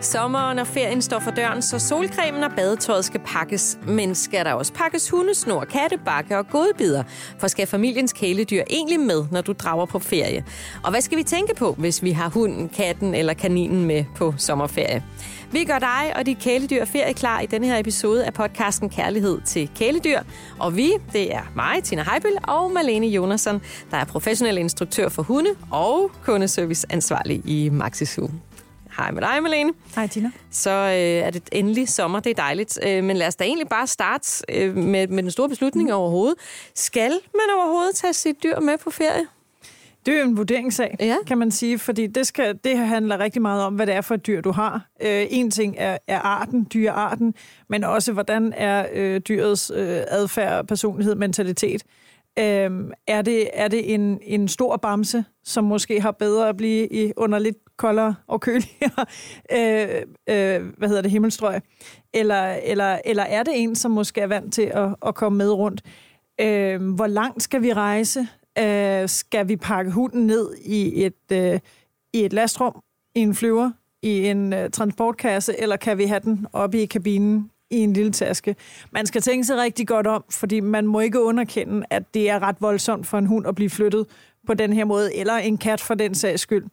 [0.00, 3.78] Sommeren og ferien står for døren, så solcremen og badetøjet skal pakkes.
[3.86, 7.02] Men skal der også pakkes hundesnor, kattebakke og godbidder?
[7.38, 10.44] For skal familiens kæledyr egentlig med, når du drager på ferie?
[10.84, 14.34] Og hvad skal vi tænke på, hvis vi har hunden, katten eller kaninen med på
[14.36, 15.04] sommerferie?
[15.52, 19.70] Vi gør dig og dit kæledyr ferieklar i denne her episode af podcasten Kærlighed til
[19.76, 20.20] kæledyr.
[20.58, 25.22] Og vi, det er mig, Tina Heibel og Malene Jonasson, der er professionel instruktør for
[25.22, 28.30] hunde og kundeserviceansvarlig i Maxisoo.
[28.98, 29.72] Hej med dig, Malene.
[29.94, 30.30] Hej, Tina.
[30.50, 32.78] Så øh, er det endelig sommer, det er dejligt.
[32.86, 35.94] Øh, men lad os da egentlig bare starte øh, med, med den store beslutning mm.
[35.94, 36.38] overhovedet.
[36.74, 39.26] Skal man overhovedet tage sit dyr med på ferie?
[40.06, 41.16] Det er jo en vurderingssag, Ja.
[41.26, 44.14] kan man sige, fordi det, skal, det handler rigtig meget om, hvad det er for
[44.14, 44.88] et dyr, du har.
[45.02, 47.34] Øh, en ting er, er arten, dyrearten,
[47.68, 51.82] men også hvordan er øh, dyrets øh, adfærd, personlighed, mentalitet.
[52.38, 52.70] Øh,
[53.06, 57.12] er det, er det en, en stor bamse, som måske har bedre at blive i,
[57.16, 59.06] under lidt koldere og køligere
[59.56, 61.60] øh, øh, hvad hedder det, himmelstrøg?
[62.14, 65.52] Eller, eller, eller er det en, som måske er vant til at, at komme med
[65.52, 65.82] rundt?
[66.40, 68.28] Øh, hvor langt skal vi rejse?
[68.58, 71.60] Øh, skal vi pakke hunden ned i et, øh,
[72.12, 72.82] i et lastrum,
[73.14, 73.70] i en flyver,
[74.02, 78.12] i en øh, transportkasse, eller kan vi have den oppe i kabinen i en lille
[78.12, 78.56] taske?
[78.92, 82.42] Man skal tænke sig rigtig godt om, fordi man må ikke underkende, at det er
[82.42, 84.06] ret voldsomt for en hund at blive flyttet
[84.46, 86.64] på den her måde, eller en kat for den sags skyld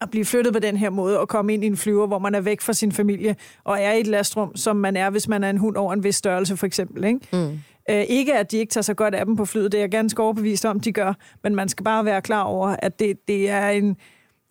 [0.00, 2.34] at blive flyttet på den her måde og komme ind i en flyver, hvor man
[2.34, 5.44] er væk fra sin familie og er i et lastrum, som man er, hvis man
[5.44, 7.04] er en hund over en vis størrelse, for eksempel.
[7.04, 7.20] Ikke?
[7.32, 7.60] Mm.
[7.90, 9.90] Øh, ikke at de ikke tager så godt af dem på flyet, det er jeg
[9.90, 13.50] ganske overbevist om, de gør, men man skal bare være klar over, at det, det,
[13.50, 13.96] er, en,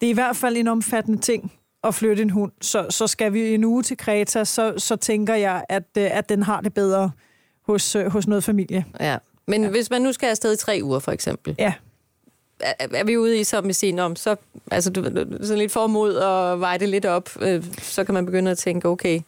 [0.01, 1.51] det er i hvert fald en omfattende ting
[1.83, 2.51] at flytte en hund.
[2.61, 6.29] Så, så skal vi en uge til Kreta, så, så tænker jeg, at, øh, at
[6.29, 7.11] den har det bedre
[7.67, 8.85] hos, øh, hos noget familie.
[8.99, 9.17] Ja.
[9.47, 9.69] Men ja.
[9.69, 11.73] hvis man nu skal afsted i tre uger, for eksempel, Ja.
[12.59, 14.35] Er, er vi ude i som vi siger, om så,
[14.71, 15.03] altså, du,
[15.41, 18.87] sådan lidt formod og veje det lidt op, øh, så kan man begynde at tænke,
[18.87, 19.19] okay,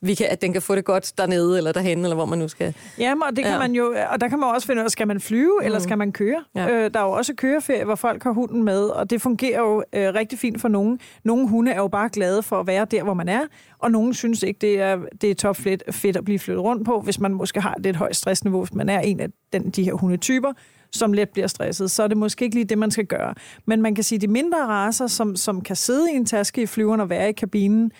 [0.00, 2.48] vi kan, at den kan få det godt dernede eller derhen, eller hvor man nu
[2.48, 2.74] skal.
[2.98, 3.58] Jamen, og det kan Ja.
[3.58, 5.66] man jo, og der kan man også finde ud af, skal man flyve, mm.
[5.66, 6.44] eller skal man køre?
[6.54, 6.68] Ja.
[6.70, 9.84] Øh, der er jo også køreferie, hvor folk har hunden med, og det fungerer jo
[9.92, 11.00] øh, rigtig fint for nogen.
[11.24, 13.40] Nogle hunde er jo bare glade for at være der, hvor man er,
[13.78, 16.84] og nogen synes ikke, det er, det er top fedt, fedt at blive flyttet rundt
[16.86, 19.70] på, hvis man måske har et lidt højt stressniveau, hvis man er en af den,
[19.70, 20.52] de her hundetyper,
[20.94, 23.34] som let bliver stresset, så er det måske ikke lige det, man skal gøre.
[23.66, 26.62] Men man kan sige, at de mindre raser, som, som kan sidde i en taske
[26.62, 27.92] i flyveren og være i kabinen,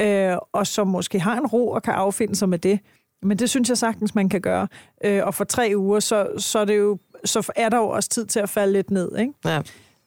[0.00, 2.80] øh, og som måske har en ro og kan affinde sig med det.
[3.22, 4.68] Men det synes jeg sagtens, man kan gøre.
[5.04, 8.08] Øh, og for tre uger, så, så, er det jo, så er der jo også
[8.08, 9.18] tid til at falde lidt ned.
[9.18, 9.32] Ikke?
[9.44, 9.60] Ja.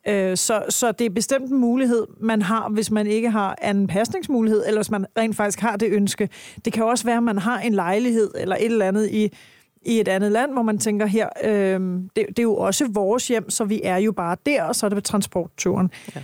[0.08, 3.88] Øh, så, så det er bestemt en mulighed, man har, hvis man ikke har anden
[3.88, 6.30] pasningsmulighed, eller hvis man rent faktisk har det ønske.
[6.66, 9.30] Det kan også være, at man har en lejlighed eller et eller andet i,
[9.86, 11.80] i et andet land, hvor man tænker her, øh,
[12.16, 14.86] det, det er jo også vores hjem, så vi er jo bare der, og så
[14.86, 15.92] er det på transportturen.
[16.16, 16.22] Ja.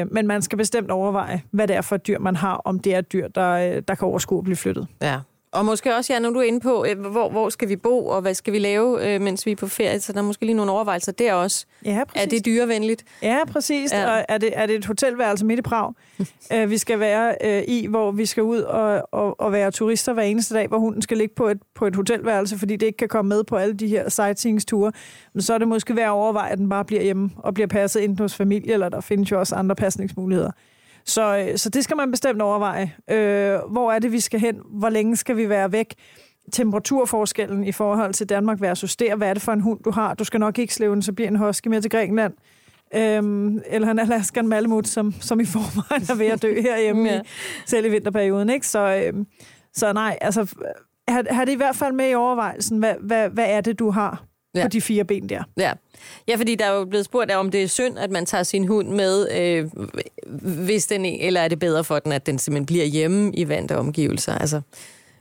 [0.00, 2.78] Øh, men man skal bestemt overveje, hvad det er for et dyr, man har, om
[2.78, 4.86] det er et dyr, der, øh, der kan overskue at blive flyttet.
[5.02, 5.20] ja.
[5.52, 8.06] Og måske også, ja, når du er inde på, øh, hvor, hvor skal vi bo,
[8.06, 10.44] og hvad skal vi lave, øh, mens vi er på ferie, så der er måske
[10.46, 11.66] lige nogle overvejelser der også.
[11.84, 13.04] Ja, Er det dyrevenligt?
[13.22, 13.92] Ja, præcis.
[13.92, 14.16] Ja.
[14.18, 15.92] Og er det, er det et hotelværelse midt i Prag,
[16.52, 20.12] øh, vi skal være øh, i, hvor vi skal ud og, og, og være turister
[20.12, 22.96] hver eneste dag, hvor hunden skal ligge på et, på et hotelværelse, fordi det ikke
[22.96, 24.92] kan komme med på alle de her sightseeing-ture.
[25.34, 27.66] Men så er det måske værd at overveje, at den bare bliver hjemme og bliver
[27.66, 30.50] passet ind hos familie, eller der findes jo også andre pasningsmuligheder.
[31.08, 32.92] Så, øh, så det skal man bestemt overveje.
[33.10, 34.60] Øh, hvor er det, vi skal hen?
[34.64, 35.94] Hvor længe skal vi være væk?
[36.52, 39.16] Temperaturforskellen i forhold til Danmark versus der.
[39.16, 40.14] Hvad er det for en hund, du har?
[40.14, 42.32] Du skal nok ikke slæve den, så bliver en husky med til Grækenland.
[42.94, 47.14] Øhm, eller en Alaskan Malamut, som, som i forvejen er ved at dø herhjemme, Ja.
[47.14, 47.20] ja.
[47.20, 47.24] i,
[47.66, 48.50] selv i vinterperioden.
[48.50, 48.66] Ikke?
[48.66, 49.26] Så, øhm,
[49.74, 50.54] så nej, altså,
[51.08, 53.90] har, har det i hvert fald med i overvejelsen, hvad, hvad, hvad er det, du
[53.90, 54.62] har Ja.
[54.62, 55.42] på de fire ben der?
[55.56, 55.72] Ja.
[56.28, 58.66] ja, fordi der er jo blevet spurgt, om det er synd, at man tager sin
[58.68, 59.66] hund med, øh,
[60.64, 63.76] hvis den, eller er det bedre for den, at den simpelthen bliver hjemme i vante
[63.78, 64.34] omgivelser.
[64.34, 64.60] Altså,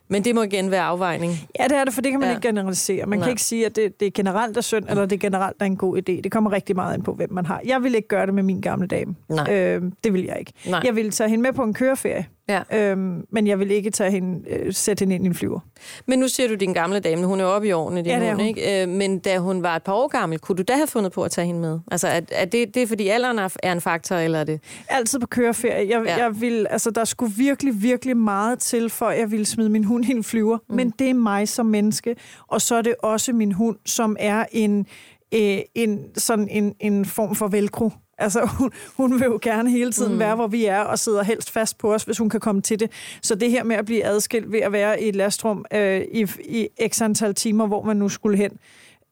[0.10, 1.32] men det må igen være afvejning.
[1.60, 2.36] Ja, det er det, for det kan man Ja.
[2.36, 3.06] ikke generalisere.
[3.06, 3.26] Man Nej.
[3.26, 5.98] kan ikke sige, at det, det generelt er synd, eller det generelt er en god
[5.98, 6.22] idé.
[6.22, 7.62] Det kommer rigtig meget ind på, hvem man har.
[7.66, 9.16] Jeg vil ikke gøre det med min gamle dame.
[9.30, 9.54] Nej.
[9.54, 10.54] Øh, det vil jeg ikke.
[10.70, 10.82] Nej.
[10.86, 12.62] Jeg vil tage hende med på en køreferie, Ja.
[12.74, 15.60] øhm, men jeg vil ikke tage hende, øh, sætte hende ind i en flyver.
[16.06, 18.32] Men nu siger du din gamle dame, hun er oppe i årene, din Ja, hund,
[18.32, 18.40] hun.
[18.46, 18.84] ikke?
[18.84, 21.24] Øh, Men da hun var et par år gammel, kunne du da have fundet på
[21.24, 21.80] at tage hende med?
[21.92, 24.60] Altså, er, er det, det er fordi alderen er en faktor, eller er det...
[24.90, 25.90] Altid på køreferie.
[25.90, 26.18] Jeg, Ja.
[26.24, 29.84] jeg vil, altså, der skulle virkelig, virkelig meget til, for at jeg ville smide min
[29.84, 30.58] hund i en flyver.
[30.70, 30.76] Mm.
[30.76, 32.16] Men det er mig som menneske,
[32.48, 34.86] og så er det også min hund, som er en,
[35.34, 37.92] øh, en, sådan en, en form for velcro.
[38.18, 40.20] Altså, hun, hun vil jo gerne hele tiden mm.
[40.20, 42.80] være, hvor vi er, og sidder helst fast på os, hvis hun kan komme til
[42.80, 42.92] det.
[43.22, 46.28] Så det her med at blive adskilt ved at være i et lastrum øh, i,
[46.40, 48.52] i x antal timer, hvor man nu skulle hen,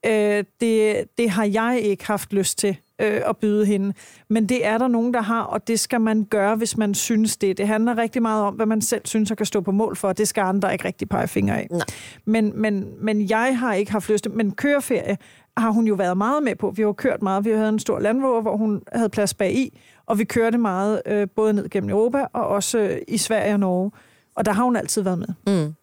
[0.06, 3.94] øh, det, det har jeg ikke haft lyst til øh, at byde hende.
[4.30, 7.38] Men det er der nogen, der har, og det skal man gøre, hvis man synes
[7.38, 7.58] det.
[7.58, 10.08] Det handler rigtig meget om, hvad man selv synes, og kan stå på mål for,
[10.08, 11.68] og det skal andre ikke rigtig pege fingre af.
[11.72, 11.82] Nej.
[12.26, 15.18] Men, men, men jeg har ikke haft lyst men køreferie
[15.58, 16.72] har hun jo været meget med på.
[16.72, 17.46] Vi har jo kørt meget.
[17.46, 21.02] Vi havde en stor landvåger, hvor hun havde plads bag i, og vi kørte meget
[21.06, 23.92] øh, både ned gennem Europa og også øh, i Sverige og Norge.
[24.36, 25.28] Og der har hun altid været med.
[25.48, 25.74] Mm.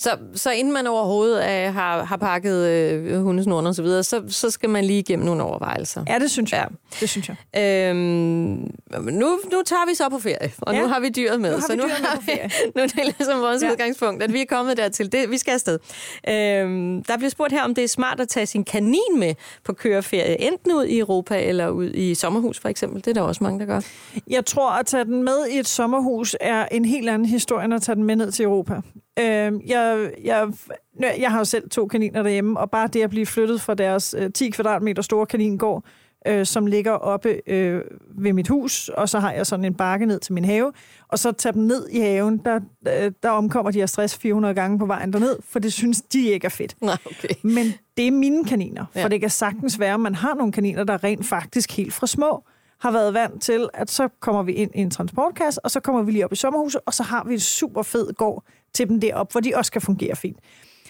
[0.00, 4.22] Så, så inden man overhovedet øh, har, har pakket øh, hundesnoren og så videre, så,
[4.28, 6.04] så skal man lige igennem nogle overvejelser.
[6.08, 6.66] Ja, det synes jeg.
[6.70, 6.96] Ja.
[7.00, 7.36] Det synes jeg.
[7.90, 7.98] Øhm,
[9.02, 10.80] nu, nu tager vi så på ferie, og ja.
[10.80, 11.50] nu har vi dyret med.
[11.50, 12.50] Nu har så vi nu har på ferie.
[12.64, 13.62] Vi, nu er det ligesom vores.
[13.62, 13.70] Ja.
[13.70, 15.12] udgangspunkt, at vi er kommet dertil.
[15.12, 15.78] Det, vi skal afsted.
[16.28, 19.34] Øhm, der bliver spurgt her, om det er smart at tage sin kanin med
[19.64, 23.04] på køreferie, enten ud i Europa eller ud i sommerhus for eksempel.
[23.04, 23.80] Det er der også mange, der gør.
[24.30, 27.74] Jeg tror, at tage den med i et sommerhus er en helt anden historie, end
[27.74, 28.80] at tage den med ned til Europa.
[29.20, 30.48] Øh, jeg, jeg,
[31.00, 34.14] jeg har jo selv to kaniner derhjemme, og bare det at blive flyttet fra deres
[34.18, 35.84] øh, 10 kvadratmeter store kaningård,
[36.26, 40.06] øh, som ligger oppe øh, ved mit hus, og så har jeg sådan en bakke
[40.06, 40.72] ned til min have,
[41.08, 44.54] og så tage dem ned i haven, der, øh, der omkommer de her stress 400
[44.54, 46.76] gange på vejen derned, for det synes de ikke er fedt.
[46.82, 47.28] Nej, okay.
[47.42, 49.08] Men det er mine kaniner, for Ja.
[49.08, 52.44] det kan sagtens være, at man har nogle kaniner, der rent faktisk helt fra små
[52.80, 56.02] har været vant til, at så kommer vi ind i en transportkasse, og så kommer
[56.02, 58.44] vi lige op i sommerhuset, og så har vi et super fed gård
[58.74, 60.38] til dem derop, hvor de også kan fungere fint.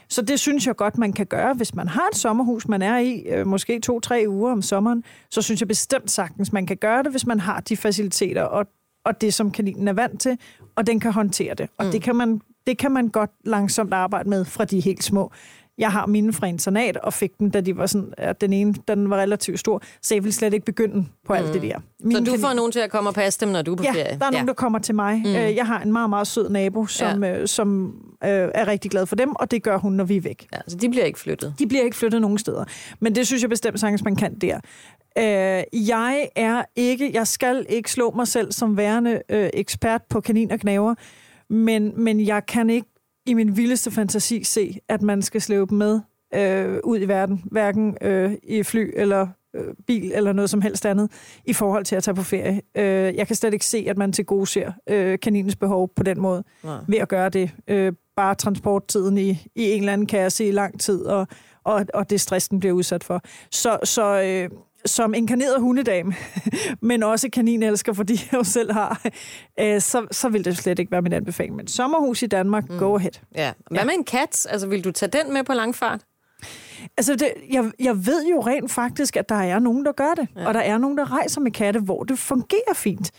[0.09, 2.99] Så det synes jeg godt, man kan gøre, hvis man har et sommerhus, man er
[2.99, 7.03] i øh, måske to-tre uger om sommeren, så synes jeg bestemt sagtens, man kan gøre
[7.03, 8.67] det, hvis man har de faciliteter og,
[9.05, 10.39] og det, som kaninen er vant til,
[10.77, 11.69] og den kan håndtere det.
[11.79, 11.93] Og mm.
[11.93, 15.33] det, kan man, det kan man godt langsomt arbejde med fra de helt små.
[15.79, 18.75] Jeg har mine fra internat, og fik dem, da de var sådan, at den ene,
[18.89, 21.79] den var relativt stor, så jeg ville slet ikke begynde på alt det der.
[21.79, 23.77] Så Mine du kanin- får nogen til at komme og passe dem, når du er
[23.77, 24.19] på Ja, ferie?
[24.21, 25.19] der er nogen, der kommer til mig.
[25.25, 25.33] Mm.
[25.33, 27.39] Jeg har en meget, meget sød nabo, som, ja.
[27.41, 27.87] øh, som
[28.25, 30.47] øh, er rigtig glad for dem, og det gør hun, når vi er væk.
[30.53, 31.55] Ja, så de bliver ikke flyttet.
[31.59, 32.65] De bliver ikke flyttet nogen steder.
[33.01, 34.57] Men det synes jeg bestemt sagtens, man kan der.
[35.19, 40.21] Øh, jeg er ikke, jeg skal ikke slå mig selv som værende øh, ekspert på
[40.21, 40.95] kanin og knaver,
[41.51, 42.89] men, men jeg kan ikke
[43.29, 46.01] i min vildeste fantasi se, at man skal slæve dem med
[46.35, 50.87] øh, ud i verden, hverken øh, i fly eller øh, bil eller noget som helst
[50.87, 51.11] andet,
[51.45, 52.63] i forhold til at tage på ferie.
[52.75, 56.03] Øh, jeg kan slet ikke se, at man til gode ser øh, kaninens behov på
[56.03, 56.79] den måde, Nej.
[56.89, 57.51] ved at gøre det.
[57.69, 61.27] Øh, bare transporttiden i, i en eller anden kasse i lang tid, og,
[61.65, 63.23] og, og det stress, den bliver udsat for.
[63.51, 64.59] Så, så øh,
[64.89, 66.15] som inkarneret hundedame,
[66.81, 69.01] men også kaninelsker, fordi jeg jo selv har,
[69.61, 71.57] øh, så, så vil det slet ikke være min anbefaling.
[71.57, 72.79] Men sommerhus i Danmark, mm.
[72.79, 73.13] go ahead.
[73.35, 73.53] Ja.
[73.71, 73.85] Hvad Ja.
[73.85, 74.47] med en kat?
[74.51, 76.01] Altså, vil du tage den med på langfart?
[76.97, 80.29] Altså, det, jeg, jeg ved jo rent faktisk, at der er nogen, der gør det.
[80.37, 80.47] Ja.
[80.47, 83.11] Og der er nogen, der rejser med katte, hvor det fungerer fint.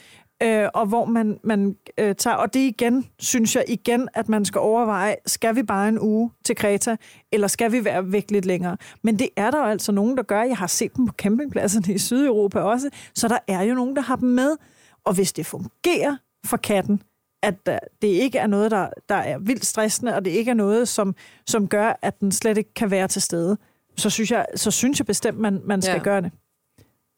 [0.43, 2.35] Øh, og hvor man, man øh, tager...
[2.35, 6.31] Og det igen, synes jeg igen, at man skal overveje, skal vi bare en uge
[6.45, 6.95] til Kreta,
[7.31, 8.77] eller skal vi være væk lidt længere?
[9.01, 10.43] Men det er der jo altså nogen, der gør.
[10.43, 12.89] Jeg har set dem på campingpladserne i Sydeuropa også.
[13.15, 14.55] Så der er jo nogen, der har dem med.
[15.03, 16.15] Og hvis det fungerer
[16.45, 17.01] for katten,
[17.43, 17.65] at
[18.01, 21.15] det ikke er noget, der, der er vildt stressende, og det ikke er noget, som,
[21.47, 23.57] som gør, at den slet ikke kan være til stede,
[23.97, 26.03] så synes jeg, så synes jeg bestemt, man, man skal ja.
[26.03, 26.31] gøre det.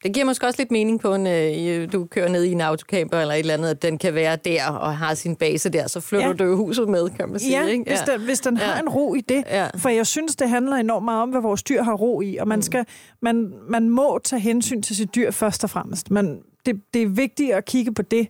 [0.02, 3.18] Det giver måske også lidt mening på, en, øh, du kører ned i en autocamper
[3.20, 6.00] eller et eller andet, at den kan være der og har sin base der, så
[6.00, 6.32] flytter Ja.
[6.32, 7.60] du jo huset med, kan man sige.
[7.62, 7.84] Ja, ikke?
[7.86, 8.62] hvis den, hvis den Ja.
[8.64, 9.44] har en ro i det.
[9.50, 9.68] Ja.
[9.78, 12.48] For jeg synes, det handler enormt meget om, hvad vores dyr har ro i, og
[12.48, 12.84] man, skal,
[13.22, 16.10] man, man må tage hensyn til sit dyr først og fremmest.
[16.10, 18.28] Men det, det er vigtigt at kigge på det,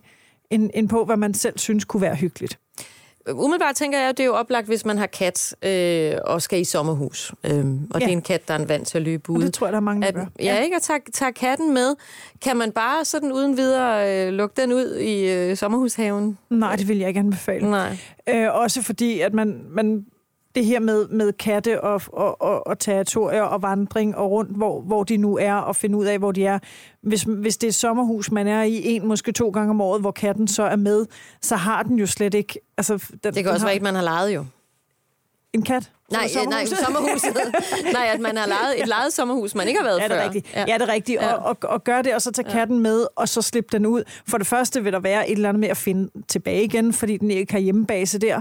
[0.51, 2.59] end, end på, hvad man selv synes kunne være hyggeligt.
[3.31, 6.59] Umiddelbart tænker jeg, at det er jo oplagt, hvis man har kat øh, og skal
[6.61, 7.31] i sommerhus.
[7.43, 8.05] Øhm, og Ja.
[8.05, 9.45] det er en kat, der er en vant til at løbe Og ude.
[9.45, 10.25] det tror jeg, der er mange, der At, gør.
[10.39, 10.75] ja, ikke?
[10.75, 11.95] Og tager, tager katten med.
[12.41, 16.37] Kan man bare sådan uden videre øh, lukke den ud i øh, sommerhushaven?
[16.49, 17.69] Nej, det vil jeg ikke anbefale.
[17.71, 17.97] Nej.
[18.29, 20.05] Øh, også fordi, at man, man
[20.55, 24.81] det her med, med katte og, og, og, og territorier og vandring og rundt, hvor,
[24.81, 26.59] hvor de nu er, og finde ud af, hvor de er.
[27.01, 30.01] Hvis, hvis det er et sommerhus, man er i en, måske to gange om året,
[30.01, 31.05] hvor katten så er med,
[31.41, 32.59] så har den jo slet ikke...
[32.77, 34.45] Altså, den, Det kan den også har være, at man har lejet jo.
[35.53, 35.91] En kat?
[36.13, 36.77] Nej, øh, nej, sommerhuset?
[36.85, 37.35] sommerhuset.
[37.93, 40.19] nej, at man har lejet et lejet sommerhus, man ikke har været Ja, det før.
[40.19, 40.47] er rigtigt.
[40.55, 41.21] Ja, det er rigtigt.
[41.21, 41.33] Ja.
[41.33, 44.03] Og, og, og gøre det, og så tage katten med, og så slippe den ud.
[44.29, 47.17] For det første vil der være et eller andet med at finde tilbage igen, fordi
[47.17, 48.39] den ikke har hjemmebase der.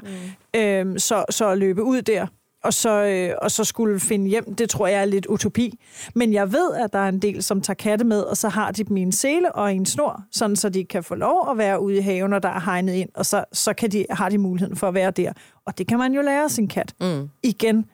[0.55, 0.61] Mm.
[0.61, 2.27] Øhm, så, så at løbe ud der,
[2.63, 5.79] og så, øh, og så skulle finde hjem, det tror jeg er lidt utopi.
[6.15, 8.71] Men jeg ved, at der er en del, som tager katte med, og så har
[8.71, 11.59] de dem i en sele og en snor, sådan så de kan få lov at
[11.59, 14.29] være ude i haven, når der er hegnet ind, og så, så kan de, har
[14.29, 15.33] de muligheden for at være der.
[15.67, 16.95] Og det kan man jo lære sin kat.
[17.01, 17.29] Mm.
[17.43, 17.85] Igen,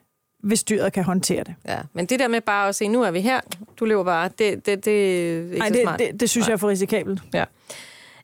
[0.43, 1.55] hvis dyret kan håndtere det.
[1.67, 3.39] Ja, men det der med bare at se, nu er vi her,
[3.79, 5.99] du lever bare, det, det, det er ikke Nej, så det, smart.
[5.99, 7.21] det, det synes jeg er for risikabelt.
[7.33, 7.45] Ja.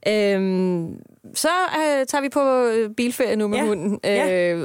[0.07, 0.95] Øhm,
[1.33, 1.47] så
[1.77, 3.65] øh, tager vi på øh, bilferie nu med Ja.
[3.65, 3.99] hunden.
[4.03, 4.55] Ja.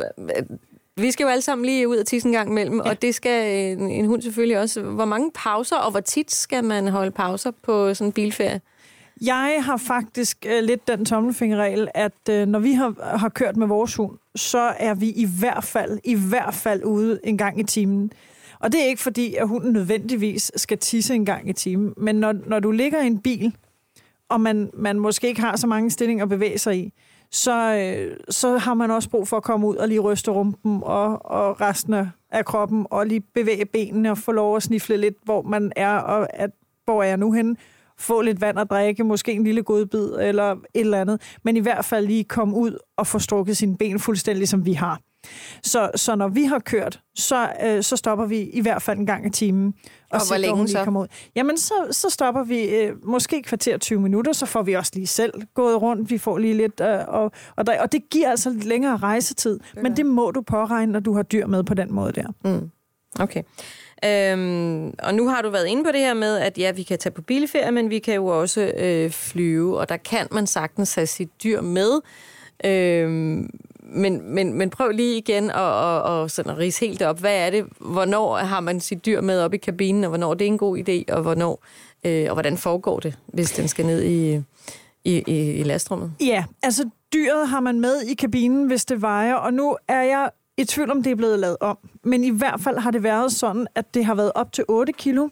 [0.98, 2.90] Øh, Vi skal jo alle sammen lige ud og tisse en gang imellem, ja.
[2.90, 4.82] og det skal en, en hund selvfølgelig også.
[4.82, 8.60] Hvor mange pauser, og hvor tit skal man holde pauser på sådan en bilferie?
[9.22, 13.66] Jeg har faktisk uh, lidt den tommelfingerregel, at uh, når vi har, har kørt med
[13.66, 17.64] vores hund, så er vi i hvert fald, i hvert fald ude en gang i
[17.64, 18.12] timen.
[18.58, 22.14] Og det er ikke fordi, at hunden nødvendigvis skal tisse en gang i timen, men
[22.16, 23.54] når, når du ligger i en bil,
[24.28, 26.92] og man, man måske ikke har så mange stillinger at bevæge sig i,
[27.32, 30.80] så, øh, så har man også brug for at komme ud og lige ryste rumpen
[30.82, 31.94] og, og resten
[32.30, 35.96] af kroppen, og lige bevæge benene og få lov at snifle lidt, hvor man er,
[35.96, 36.50] og at,
[36.84, 37.56] hvor er jeg nu henne
[38.00, 41.60] få lidt vand at drikke, måske en lille godbid eller et eller andet, men i
[41.60, 45.00] hvert fald lige komme ud og få strukket sine ben fuldstændig, som vi har.
[45.62, 49.06] Så, så når vi har kørt, så, øh, så stopper vi i hvert fald en
[49.06, 49.74] gang i timen.
[50.10, 50.84] Og, og hvor længe så?
[50.84, 51.06] Kommer ud.
[51.36, 55.06] Jamen, så, så stopper vi øh, måske kvarter 20 minutter, så får vi også lige
[55.06, 56.10] selv gået rundt.
[56.10, 59.60] Vi får lige lidt, øh, og, og, der, og det giver altså lidt længere rejsetid.
[59.72, 59.82] Okay.
[59.82, 62.26] Men det må du påregne, når du har dyr med på den måde der.
[62.44, 62.70] Mm.
[63.20, 63.42] Okay.
[64.04, 66.98] Øhm, og nu har du været inde på det her med, at ja, vi kan
[66.98, 70.94] tage på bilferie, men vi kan jo også øh, flyve, og der kan man sagtens
[70.94, 72.00] have sit dyr med.
[72.64, 73.50] Øhm,
[73.90, 77.20] men, men, men prøv lige igen at, at, at, sådan at rise helt op.
[77.20, 77.66] Hvad er det?
[77.78, 80.78] Hvornår har man sit dyr med op i kabinen, og hvornår det er en god
[80.78, 81.64] idé, og hvornår
[82.04, 84.42] øh, og hvordan foregår det, hvis den skal ned i,
[85.04, 86.12] i, i, i lastrummet?
[86.20, 90.30] Ja, altså dyret har man med i kabinen, hvis det vejer, og nu er jeg
[90.58, 91.78] i tvivl om, det er blevet lavet om.
[92.04, 94.92] Men i hvert fald har det været sådan, at det har været op til 8
[94.92, 95.28] kilo,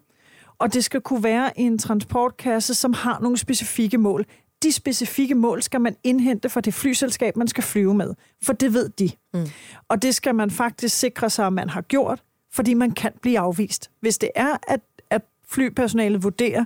[0.58, 4.26] og det skal kunne være i en transportkasse, som har nogle specifikke mål.
[4.62, 8.74] De specifikke mål skal man indhente fra det flyselskab, man skal flyve med, for det
[8.74, 9.10] ved de.
[9.34, 9.46] Mm.
[9.88, 12.22] Og det skal man faktisk sikre sig, at man har gjort,
[12.52, 13.90] fordi man kan blive afvist.
[14.00, 16.64] Hvis det er, at, at flypersonalet vurderer,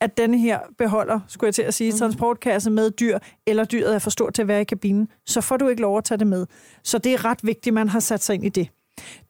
[0.00, 1.98] at denne her beholder, skulle jeg til at sige, mm.
[1.98, 5.56] transportkasse med dyr, eller dyret er for stort til at være i kabinen, så får
[5.56, 6.46] du ikke lov at tage det med.
[6.82, 8.68] Så det er ret vigtigt, at man har sat sig ind i det.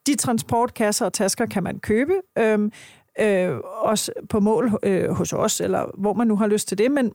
[0.07, 2.71] De transportkasser og tasker kan man købe, øhm,
[3.19, 6.91] øh, også på mål øh, hos os, eller hvor man nu har lyst til det,
[6.91, 7.13] men,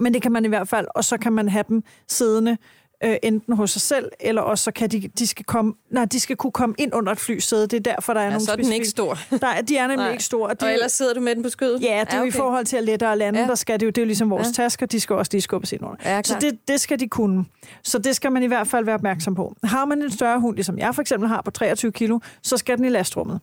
[0.00, 2.56] men det kan man i hvert fald, og så kan man have dem siddende
[3.04, 6.20] øh, enten hos sig selv, eller også så kan de, de skal komme, nej, de
[6.20, 7.62] skal kunne komme ind under et flysæde.
[7.62, 9.18] Det er derfor, der er ja, nogle så er den ikke stor.
[9.30, 10.12] Der, de er nemlig nej.
[10.12, 10.48] ikke store.
[10.48, 11.82] Og, det, og ellers sidder du med den på skødet?
[11.82, 12.28] Ja, det er ja, okay.
[12.28, 13.46] i forhold til at lette og lande, ja.
[13.46, 14.52] der skal det jo, det er jo ligesom vores ja.
[14.52, 15.96] tasker, de skal også lige skubbes ind under.
[16.04, 17.44] Ja, så det, det skal de kunne.
[17.82, 19.54] Så det skal man i hvert fald være opmærksom på.
[19.64, 22.76] Har man en større hund, ligesom jeg for eksempel har på 23 kilo, så skal
[22.76, 23.40] den i lastrummet.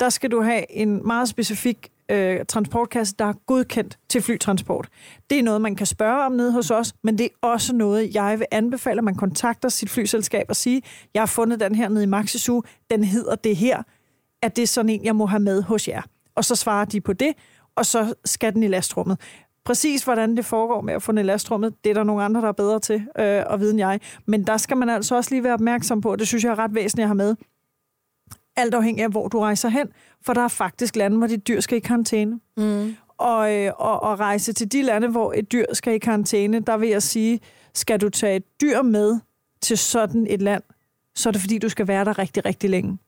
[0.00, 4.88] Der skal du have en meget specifik øh, transportkasse, der er godkendt til flytransport.
[5.30, 8.14] Det er noget, man kan spørge om nede hos os, men det er også noget,
[8.14, 10.82] jeg vil anbefale, at man kontakter sit flyselskab og sige,
[11.14, 13.82] jeg har fundet den her nede i Maxisu, den hedder det her,
[14.42, 16.02] at det er sådan en, jeg må have med hos jer.
[16.34, 17.32] Og så svarer de på det,
[17.76, 19.18] og så skal den i lastrummet.
[19.64, 22.40] Præcis hvordan det foregår med at få den i lastrummet, det er der nogle andre,
[22.40, 24.00] der er bedre til øh, at vide end jeg.
[24.26, 26.58] Men der skal man altså også lige være opmærksom på, og det synes jeg er
[26.58, 27.36] ret væsentligt at have med,
[28.56, 29.88] alt afhængig af, hvor du rejser hen,
[30.22, 32.40] for der er faktisk lande, hvor dit dyr skal i karantæne.
[32.56, 32.96] Mm.
[33.18, 36.76] Og, øh, og, og rejse til de lande, hvor et dyr skal i karantæne, der
[36.76, 37.40] vil jeg sige,
[37.74, 39.18] skal du tage et dyr med
[39.60, 40.62] til sådan et land,
[41.14, 42.98] så er det fordi, du skal være der rigtig, rigtig længe.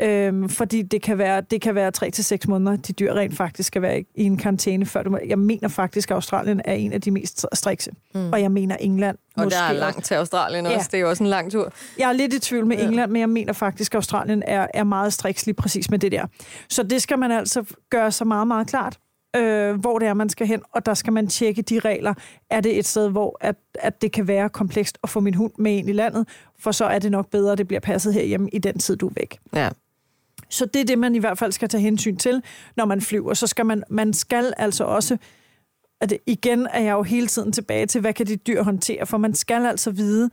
[0.00, 3.36] Øhm, fordi det kan være, det kan være 3 til seks måneder, de dyr rent
[3.36, 6.72] faktisk skal være i, en karantæne, før du må, Jeg mener faktisk, at Australien er
[6.72, 7.90] en af de mest strikse.
[8.14, 8.32] Mm.
[8.32, 9.18] Og jeg mener England.
[9.36, 10.76] Og der er langt til Australien også.
[10.76, 10.82] Ja.
[10.82, 11.72] Det er jo også en lang tur.
[11.98, 12.86] Jeg er lidt i tvivl med ja.
[12.86, 16.12] England, men jeg mener faktisk, at Australien er, er meget striks lige præcis med det
[16.12, 16.26] der.
[16.68, 18.98] Så det skal man altså gøre sig meget, meget klart
[19.36, 22.14] øh, hvor det er, man skal hen, og der skal man tjekke de regler.
[22.50, 25.52] Er det et sted, hvor at, at det kan være komplekst at få min hund
[25.58, 28.48] med ind i landet, for så er det nok bedre, at det bliver passet herhjemme
[28.52, 29.38] i den tid, du er væk.
[29.54, 29.68] Ja.
[30.52, 32.42] Så det er det, man i hvert fald skal tage hensyn til,
[32.76, 33.34] når man flyver.
[33.34, 35.16] Så skal man, man skal altså også,
[36.00, 39.18] at igen er jeg jo hele tiden tilbage til, hvad kan de dyr håndtere, for
[39.18, 40.30] man skal altså vide,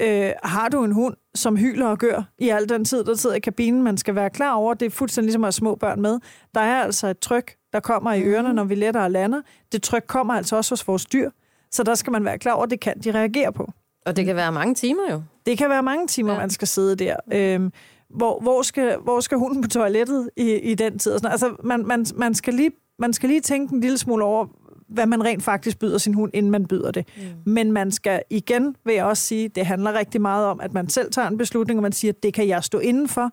[0.00, 3.36] øh, har du en hund, som hyler og gør i al den tid, der sidder
[3.36, 6.00] i kabinen, man skal være klar over, det er fuldstændig ligesom at have små børn
[6.00, 6.18] med.
[6.54, 8.56] Der er altså et tryk, der kommer i ørerne, mhm.
[8.56, 9.40] når vi letter og lander.
[9.72, 11.30] Det tryk kommer altså også hos vores dyr,
[11.70, 13.72] så der skal man være klar over, det kan de reagere på.
[14.06, 15.22] Og det kan være mange timer jo.
[15.46, 16.38] Det kan være mange timer, ja.
[16.38, 17.16] man skal sidde der.
[17.32, 17.72] Øhm,
[18.14, 21.12] hvor, hvor, skal, hvor skal hunden på toilettet i, i den tid?
[21.12, 21.30] sådan.
[21.30, 24.46] Altså, man, man, man, skal lige, man skal lige tænke en lille smule over,
[24.88, 27.06] hvad man rent faktisk byder sin hund, inden man byder det.
[27.16, 27.52] Mm.
[27.52, 30.88] Men man skal igen, vil jeg også sige, det handler rigtig meget om, at man
[30.88, 33.30] selv tager en beslutning, og man siger, det kan jeg stå indenfor,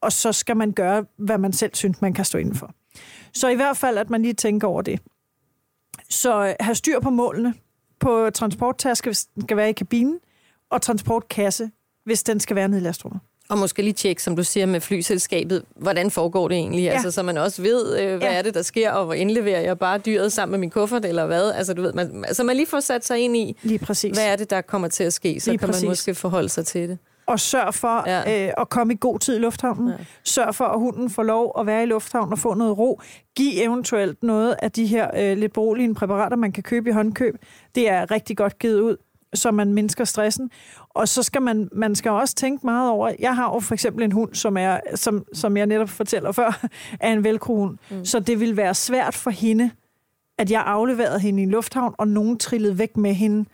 [0.00, 2.70] og så skal man gøre, hvad man selv synes, man kan stå indenfor.
[3.32, 5.00] Så i hvert fald, at man lige tænker over det.
[6.08, 7.54] Så have styr på målene
[8.00, 10.18] på transporttaske, hvis den skal være i kabinen,
[10.70, 11.70] og transportkasse,
[12.04, 13.20] hvis den skal være nede i lastrummet.
[13.48, 16.82] Og måske lige tjekke, som du siger, med flyselskabet, hvordan foregår det egentlig?
[16.82, 16.90] Ja.
[16.90, 18.34] Altså, så man også ved, øh, hvad ja.
[18.34, 21.26] er det, der sker, og hvor indleverer jeg bare dyret sammen med min kuffert, eller
[21.26, 21.52] hvad?
[21.52, 24.16] Altså, du ved, man, altså man lige får sat sig ind i, lige præcis.
[24.16, 25.82] hvad er det, der kommer til at ske, så lige kan præcis.
[25.82, 26.98] man måske forholde sig til det.
[27.26, 28.46] og sørg for ja.
[28.46, 29.88] øh, at komme i god tid i lufthavnen.
[29.88, 29.94] Ja.
[30.24, 33.00] Sørg for, at hunden får lov at være i lufthavnen og få noget ro.
[33.36, 37.34] Giv eventuelt noget af de her øh, lidt beroligende præparater, man kan købe i håndkøb.
[37.74, 38.96] Det er rigtig godt givet ud,
[39.36, 40.50] så man mindsker stressen.
[40.88, 44.04] Og så skal man, man skal også tænke meget over, jeg har jo for eksempel
[44.04, 46.66] en hund, som, er, som, som jeg netop fortæller før,
[47.00, 48.04] er en velcro mm.
[48.04, 49.70] Så det vil være svært for hende,
[50.38, 53.44] at jeg afleverede hende i en lufthavn, og nogen trillede væk med hende,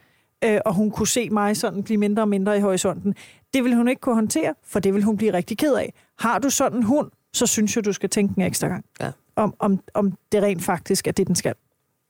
[0.45, 3.15] øh, og hun kunne se mig sådan blive mindre og mindre i horisonten.
[3.55, 5.95] Det vil hun ikke kunne håndtere, for det vil hun blive rigtig ked af.
[6.19, 9.11] Har du sådan en hund, så synes jeg, du skal tænke en ekstra gang, ja.
[9.37, 11.55] om, om, om det rent faktisk er det, den skal.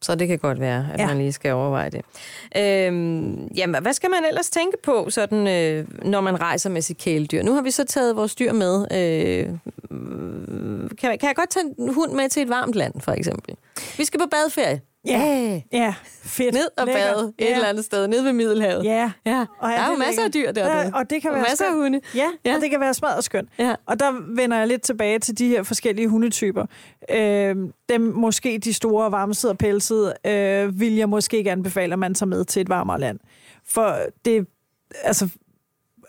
[0.02, 1.06] Så det kan godt være, at ja.
[1.06, 2.02] man lige skal overveje det.
[2.56, 6.98] Øhm, jamen, hvad skal man ellers tænke på, sådan, øh, når man rejser med sit
[6.98, 7.42] kæledyr?
[7.42, 8.86] Nu har vi så taget vores dyr med.
[8.92, 9.46] Øh,
[10.98, 13.56] kan, kan jeg godt tage en hund med til et varmt land, for eksempel?
[13.96, 14.80] Vi skal på badeferie.
[15.06, 16.54] Ja, ja, fedt.
[16.54, 17.14] Ned og Lækker.
[17.14, 17.52] bade et yeah.
[17.52, 18.84] eller andet sted, nede ved Middelhavet.
[18.84, 19.10] Ja.
[19.26, 19.46] ja.
[19.58, 20.66] Og der er jo masser af dyr der.
[20.66, 22.00] Ja, og det kan og være masser af hunde.
[22.14, 23.48] Ja, ja, og det kan være smadret og skønt.
[23.58, 23.74] Ja.
[23.86, 26.66] Og der vender jeg lidt tilbage til de her forskellige hundetyper.
[27.10, 27.56] Øh,
[27.88, 32.14] dem måske de store, varmesede og pelsede, øh, vil jeg måske ikke anbefale, at man
[32.14, 33.18] tager med til et varmere land.
[33.64, 34.46] For det,
[35.02, 35.28] altså,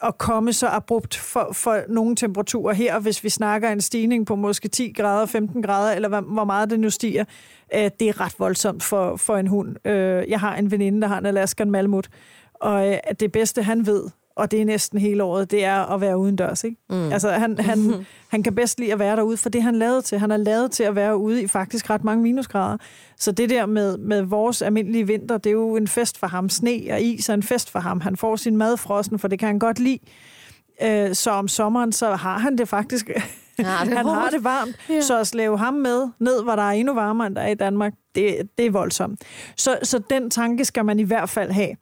[0.03, 4.35] at komme så abrupt for, for nogle temperaturer her, hvis vi snakker en stigning på
[4.35, 7.25] måske 10 grader, 15 grader, eller hvor, meget det nu stiger,
[7.75, 9.87] øh, det er ret voldsomt for, for en hund.
[9.87, 12.09] Øh, jeg har en veninde, der har en Alaskan Malmut,
[12.53, 16.01] og øh, det bedste, han ved, og det er næsten hele året, det er at
[16.01, 16.63] være udendørs.
[16.63, 16.77] Ikke?
[16.89, 17.11] Mm.
[17.11, 20.19] Altså, han, han, han kan bedst lide at være derude, for det han lavet til.
[20.19, 22.77] Han er lavet til at være ude i faktisk ret mange minusgrader.
[23.17, 26.49] Så det der med, med vores almindelige vinter, det er jo en fest for ham.
[26.49, 28.01] Sne og is er en fest for ham.
[28.01, 29.99] Han får sin mad frossen, for det kan han godt lide.
[30.83, 33.09] Øh, så om sommeren, så har han det faktisk...
[33.09, 35.01] Ja, det han har det varmt, ja.
[35.01, 37.55] så at slæve ham med ned, hvor der er endnu varmere, end der er i
[37.55, 39.21] Danmark, det, det er voldsomt.
[39.57, 41.75] Så, så den tanke skal man i hvert fald have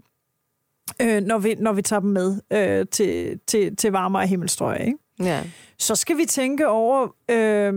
[1.02, 4.80] øh, når, vi, når vi tager dem med øh, til, til, til varmere himmelstrøg.
[4.80, 4.98] Ikke?
[5.24, 5.42] Ja.
[5.78, 7.74] Så skal vi tænke over, øh,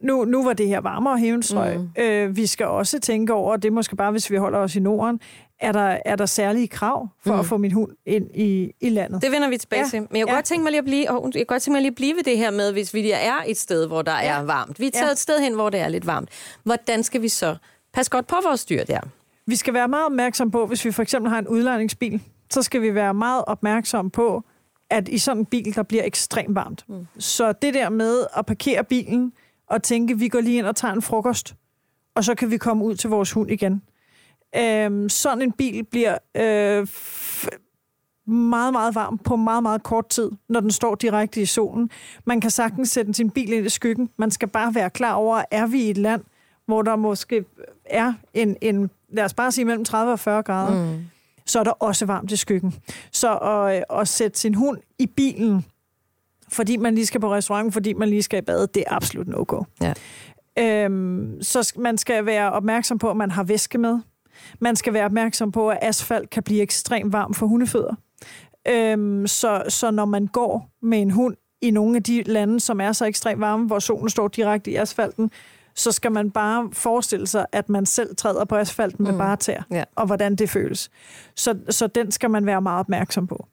[0.00, 2.02] nu, nu var det her varmere himmelstrøg, mm.
[2.02, 4.80] øh, vi skal også tænke over, det er måske bare, hvis vi holder os i
[4.80, 5.20] Norden,
[5.60, 7.40] er der, er der særlige krav for mm.
[7.40, 9.22] at få min hund ind i, i landet?
[9.22, 9.88] Det vender vi tilbage ja.
[9.88, 10.00] til.
[10.00, 10.36] Men jeg kunne ja.
[10.36, 12.22] godt tænke mig lige at blive, oh, jeg godt tænke mig lige at blive ved
[12.22, 14.38] det her med, hvis vi er et sted, hvor der ja.
[14.38, 14.80] er varmt.
[14.80, 15.12] Vi er taget ja.
[15.12, 16.28] et sted hen, hvor det er lidt varmt.
[16.64, 17.56] Hvordan skal vi så
[17.94, 19.00] passe godt på vores dyr der?
[19.46, 22.82] Vi skal være meget opmærksom på, hvis vi for eksempel har en udlejningsbil, så skal
[22.82, 24.44] vi være meget opmærksom på,
[24.90, 26.84] at i sådan en bil, der bliver ekstremt varmt.
[26.88, 27.06] Mm.
[27.18, 29.32] Så det der med at parkere bilen
[29.66, 31.54] og tænke, vi går lige ind og tager en frokost,
[32.14, 33.82] og så kan vi komme ud til vores hund igen.
[34.56, 36.88] Øhm, sådan en bil bliver øh,
[38.34, 41.90] meget, meget varm på meget, meget kort tid, når den står direkte i solen.
[42.24, 44.10] Man kan sagtens sætte sin bil ind i skyggen.
[44.16, 46.22] Man skal bare være klar over, er vi i et land,
[46.66, 47.44] hvor der måske
[47.84, 50.84] er en, en lad os bare sige, mellem 30 og 40 grader.
[50.84, 51.04] Mm
[51.46, 52.74] så er der også varmt i skyggen.
[53.12, 55.64] Så at, øh, at sætte sin hund i bilen,
[56.48, 59.28] fordi man lige skal på restaurant, fordi man lige skal i bad, det er absolut
[59.28, 59.62] no-go.
[59.80, 59.92] Ja.
[60.58, 63.98] Øhm, så man skal være opmærksom på, at man har væske med.
[64.60, 67.94] Man skal være opmærksom på, at asfalt kan blive ekstremt varm for hundefødder.
[68.68, 72.80] Øhm, så, så når man går med en hund i nogle af de lande, som
[72.80, 75.30] er så ekstremt varme, hvor solen står direkte i asfalten,
[75.76, 79.18] så skal man bare forestille sig, at man selv træder på asfalten med mm.
[79.18, 79.84] bare tær, ja.
[79.94, 80.90] og hvordan det føles.
[81.36, 83.46] Så, så den skal man være meget opmærksom på.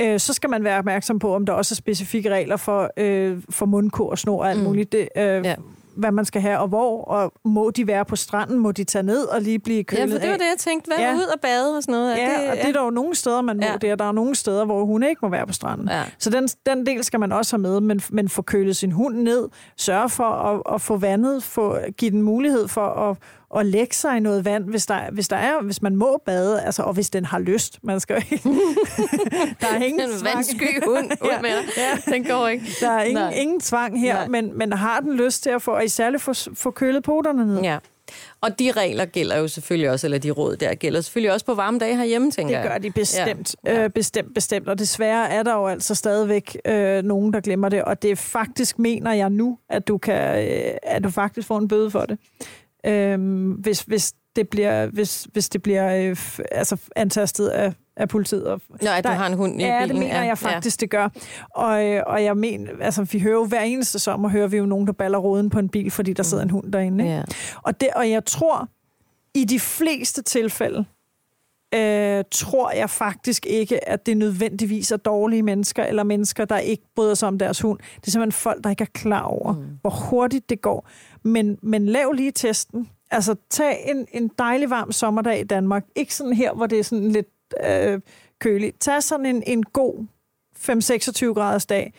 [0.00, 3.42] Øh, så skal man være opmærksom på, om der også er specifikke regler for, øh,
[3.50, 4.64] for mundkur og snor og alt mm.
[4.64, 4.92] muligt.
[4.92, 5.54] Det, øh, ja
[6.00, 9.02] hvad man skal have, og hvor, og må de være på stranden, må de tage
[9.02, 10.88] ned og lige blive kølet Ja, for det var det, jeg tænkte.
[10.88, 11.14] Hvad ja.
[11.14, 12.16] ud og bade og sådan noget?
[12.16, 13.76] Ja, det, og det er der jo nogle steder, man må ja.
[13.80, 15.88] det, og der er nogle steder, hvor hun ikke må være på stranden.
[15.88, 16.02] Ja.
[16.18, 19.16] Så den, den del skal man også have med, men, men få kølet sin hund
[19.16, 23.16] ned, sørge for at, at få vandet, få, give den mulighed for at
[23.56, 26.62] at lægge sig i noget vand, hvis, der, hvis, der er, hvis man må bade,
[26.62, 27.78] altså, og hvis den har lyst.
[27.82, 28.44] Man skal ikke...
[29.60, 30.36] der er ingen en tvang.
[30.36, 32.12] vandsky hund ud med ja.
[32.12, 32.66] Den går ikke.
[32.80, 35.84] Der er ingen, ingen tvang her, men, men har den lyst til at få, og
[35.84, 37.62] især få, få kølet poterne ned.
[37.62, 37.78] Ja.
[38.40, 41.54] Og de regler gælder jo selvfølgelig også, eller de råd der gælder selvfølgelig også på
[41.54, 42.62] varme dage herhjemme, tænker jeg.
[42.62, 43.72] Det gør de bestemt, ja.
[43.72, 43.84] Ja.
[43.84, 44.68] Øh, bestemt, bestemt.
[44.68, 47.84] Og desværre er der jo altså stadigvæk øh, nogen, der glemmer det.
[47.84, 51.68] Og det faktisk mener jeg nu, at du, kan, øh, at du faktisk får en
[51.68, 52.18] bøde for det
[52.86, 56.16] øh, hvis, hvis det bliver, hvis, hvis det bliver øh,
[56.52, 58.46] altså antastet af, af politiet.
[58.46, 59.96] Og Nå, at der, du har en hund i ja, bilen.
[59.96, 60.84] det mener ja, jeg faktisk, ja.
[60.84, 61.08] det gør.
[61.54, 64.66] Og, øh, og jeg mener, altså vi hører jo hver eneste sommer, hører vi jo
[64.66, 67.04] nogen, der baller roden på en bil, fordi der sidder en hund derinde.
[67.04, 67.16] Ikke?
[67.16, 67.22] Ja.
[67.62, 68.68] Og, det, og jeg tror,
[69.34, 70.84] i de fleste tilfælde,
[71.74, 76.82] øh, tror jeg faktisk ikke, at det nødvendigvis er dårlige mennesker, eller mennesker, der ikke
[76.94, 77.78] bryder sig om deres hund.
[77.78, 79.66] Det er simpelthen folk, der ikke er klar over, mm.
[79.80, 80.88] hvor hurtigt det går.
[81.22, 82.88] Men, men lav lige testen.
[83.10, 85.86] Altså, tag en, en dejlig varm sommerdag i Danmark.
[85.96, 87.28] Ikke sådan her, hvor det er sådan lidt
[87.66, 88.00] øh,
[88.38, 88.80] køligt.
[88.80, 90.06] Tag sådan en, en god
[90.58, 91.92] 5-26 graders dag,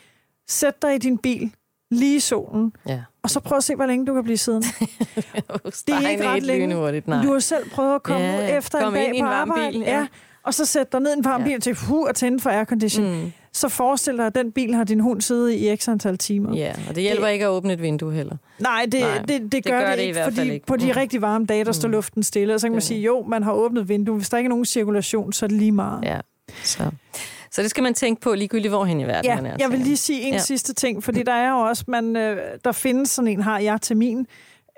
[0.48, 1.54] sæt dig i din bil,
[1.92, 3.00] lige i solen, Ja.
[3.24, 4.68] og så prøv at se, hvor længe du kan blive siddende.
[5.88, 6.76] Det er ikke ret længe.
[6.76, 7.24] Hurtigt, nej.
[7.24, 9.26] Du har selv prøvet at komme Ja, ud efter kom en dag i på en
[9.26, 9.72] varm arbejde.
[9.72, 10.00] bil, ja.
[10.00, 10.08] ja.
[10.44, 11.48] Og så sæt dig ned i en varm Ja.
[11.48, 13.22] bil til hu og tænde for aircondition.
[13.24, 13.32] Mm.
[13.54, 16.56] Så forestil dig, at den bil har din hund siddet i x antal timer.
[16.56, 18.36] Ja, og det hjælper Det- ikke at åbne et vindue heller.
[18.60, 20.66] Nej, det, Nej, det, det, det gør gør det, det i ikke, fald fordi ikke.
[20.66, 20.92] på de Mm.
[20.96, 21.92] rigtig varme dage, der står Mm.
[21.92, 24.16] luften stille, og så kan man Det er sige, jo, man har åbnet vindue.
[24.18, 26.04] Hvis der ikke er nogen cirkulation, så er det lige meget.
[26.06, 26.20] Ja.
[26.64, 26.84] Så.
[27.52, 29.56] Så det skal man tænke på ligegyldigt hvorhen i verden Ja, man er.
[29.60, 30.34] jeg vil lige sige en Ja.
[30.34, 30.40] ja.
[30.40, 33.82] sidste ting, fordi der er jo også, man, øh, der findes sådan en, har jeg
[33.82, 34.28] til min,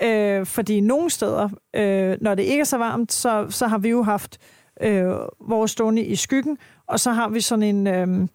[0.04, 3.90] øh, fordi nogle steder, øh, når det ikke er så varmt, så, så har vi
[3.90, 4.38] jo haft
[4.82, 5.06] øh,
[5.50, 6.58] vores stående i skyggen,
[6.88, 8.28] og så har vi sådan en, øh,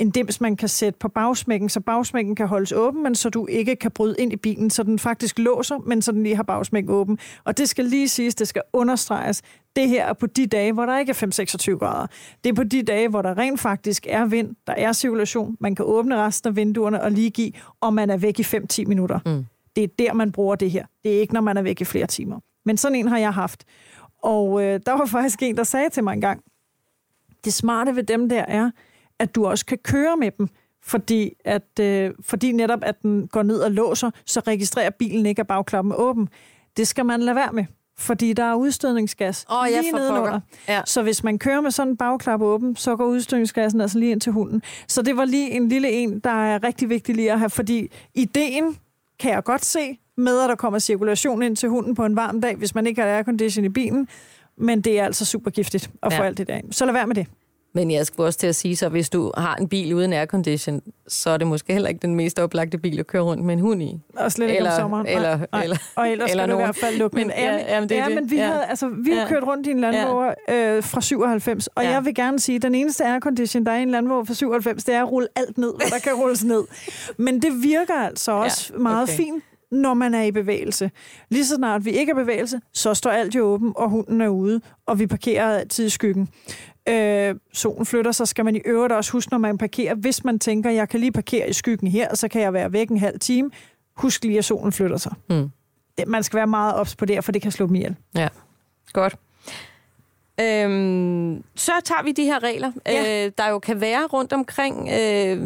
[0.00, 3.46] en dims, man kan sætte på bagsmækken, så bagsmækken kan holdes åben, men så du
[3.46, 6.42] ikke kan bryde ind i bilen, så den faktisk låser, men så den lige har
[6.42, 7.18] bagsmækken åben.
[7.44, 9.42] Og det skal lige siges, det skal understreges.
[9.76, 12.06] Det her er på de dage, hvor der ikke er 5-26 grader.
[12.44, 15.74] Det er på de dage, hvor der rent faktisk er vind, der er cirkulation, man
[15.74, 19.18] kan åbne resten af vinduerne og lige give, og man er væk i 5-10 minutter.
[19.26, 19.46] Mm.
[19.76, 20.86] Det er der, man bruger det her.
[21.04, 22.40] Det er ikke, når man er væk i flere timer.
[22.64, 23.64] Men sådan en har jeg haft.
[24.22, 26.40] Og øh, der var faktisk en, der sagde til mig engang,
[27.44, 28.70] det smarte ved dem der er,
[29.20, 30.48] at du også kan køre med dem,
[30.82, 35.40] fordi, at, øh, fordi netop at den går ned og låser, så registrerer bilen ikke,
[35.40, 36.28] at bagklappen er åben.
[36.76, 37.64] Det skal man lade være med,
[37.98, 40.40] fordi der er udstødningsgas Åh, ja, lige for nedenunder.
[40.68, 40.80] Ja.
[40.84, 44.20] Så hvis man kører med sådan en bagklap åben, så går udstødningsgassen altså lige ind
[44.20, 44.62] til hunden.
[44.88, 47.90] Så det var lige en lille en, der er rigtig vigtig lige at have, fordi
[48.14, 48.76] ideen
[49.18, 52.40] kan jeg godt se med, at der kommer cirkulation ind til hunden på en varm
[52.40, 54.08] dag, hvis man ikke har aircondition i bilen.
[54.56, 56.26] Men det er altså super giftigt at få Ja.
[56.26, 56.72] alt det der ind.
[56.72, 57.26] Så lad være med det.
[57.74, 60.80] Men jeg skulle også til at sige, så hvis du har en bil uden aircondition,
[61.08, 63.60] så er det måske heller ikke den mest oplagte bil at køre rundt med en
[63.60, 64.00] hund i.
[64.16, 65.06] Og slet ikke Eller- om sommeren.
[65.06, 65.62] Nej, eller- nej.
[65.62, 66.64] eller- og ellers eller skal du i nogen.
[66.66, 67.32] hvert fald lukke Men den.
[67.38, 68.14] ja, jamen, det ja, det.
[68.14, 68.46] men vi Ja.
[68.46, 69.28] havde, altså, vi har Ja.
[69.28, 71.90] kørt rundt i en Land Rover øh, fra 97, og Ja.
[71.90, 74.34] jeg vil gerne sige, at den eneste aircondition, der er i en Land Rover fra
[74.34, 76.64] 97, det er at rulle alt ned, hvad der kan rulles ned.
[77.26, 79.12] Men det virker altså også Ja, meget okay.
[79.16, 80.90] fint, når man er i bevægelse.
[81.28, 84.20] Lige så snart vi ikke er i bevægelse, så står alt jo åben, og hunden
[84.20, 86.28] er ude, og vi parkerer altid i skyggen.
[86.88, 90.38] Øh, solen flytter, så skal man i øvrigt også huske, når man parkerer, hvis man
[90.38, 93.18] tænker, jeg kan lige parkere i skyggen her, så kan jeg være væk en halv
[93.20, 93.50] time.
[93.96, 95.12] Husk lige, at solen flytter sig.
[95.30, 95.50] Mm.
[95.98, 97.96] Det, man skal være meget ops på det, for det kan slå dem ihjel.
[98.14, 98.28] Ja,
[98.92, 99.16] godt.
[100.40, 103.26] Øhm, så tager vi de her regler, Ja.
[103.26, 104.88] øh, der jo kan være rundt omkring.
[104.92, 105.38] Øh,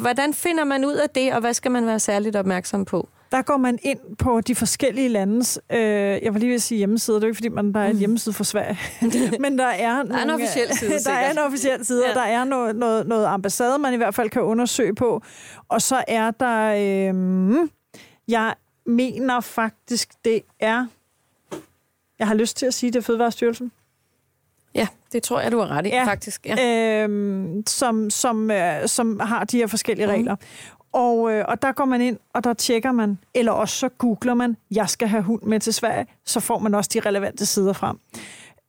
[0.00, 3.08] hvordan finder man ud af det, og hvad skal man være særligt opmærksom på?
[3.34, 7.16] Der går man ind på de forskellige landes, øh, jeg vil lige vil sige hjemmeside,
[7.16, 8.78] det er jo ikke fordi, man, der er en hjemmeside for Sverige,
[9.40, 10.08] men der er, Mm.
[10.08, 12.08] Der er en nogle, officiel side, Der er en officiel side, ja.
[12.10, 15.22] Og der er noget, noget, noget ambassade, man i hvert fald kan undersøge på.
[15.68, 16.58] Og så er der,
[17.12, 17.68] øh,
[18.28, 18.54] jeg
[18.86, 20.86] mener faktisk, det er,
[22.18, 23.72] jeg har lyst til at sige, det er Fødevarestyrelsen,
[24.74, 26.04] Ja, det tror jeg, du har ret i, Ja.
[26.04, 26.46] faktisk.
[26.46, 27.02] Ja.
[27.02, 30.14] øhm, som, som, øh, som har de her forskellige Mhm.
[30.14, 30.36] regler.
[30.94, 34.34] Og, øh, og der går man ind, og der tjekker man, eller også så googler
[34.34, 37.72] man, jeg skal have hund med til Sverige, så får man også de relevante sider
[37.72, 37.98] frem.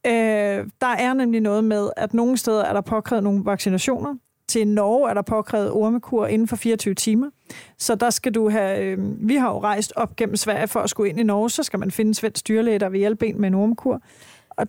[0.06, 4.16] Øh, der er nemlig noget med, at nogle steder er der påkrævet nogle vaccinationer.
[4.48, 7.30] Til Norge er der påkrævet ormekur inden for 24 timer.
[7.78, 8.80] Så der skal du have...
[8.80, 8.98] Øh,
[9.30, 11.80] vi har jo rejst op gennem Sverige for at skulle ind i Norge, så skal
[11.80, 14.02] man finde en svensk dyrlæge, der vil hjælpe en med en ormekur.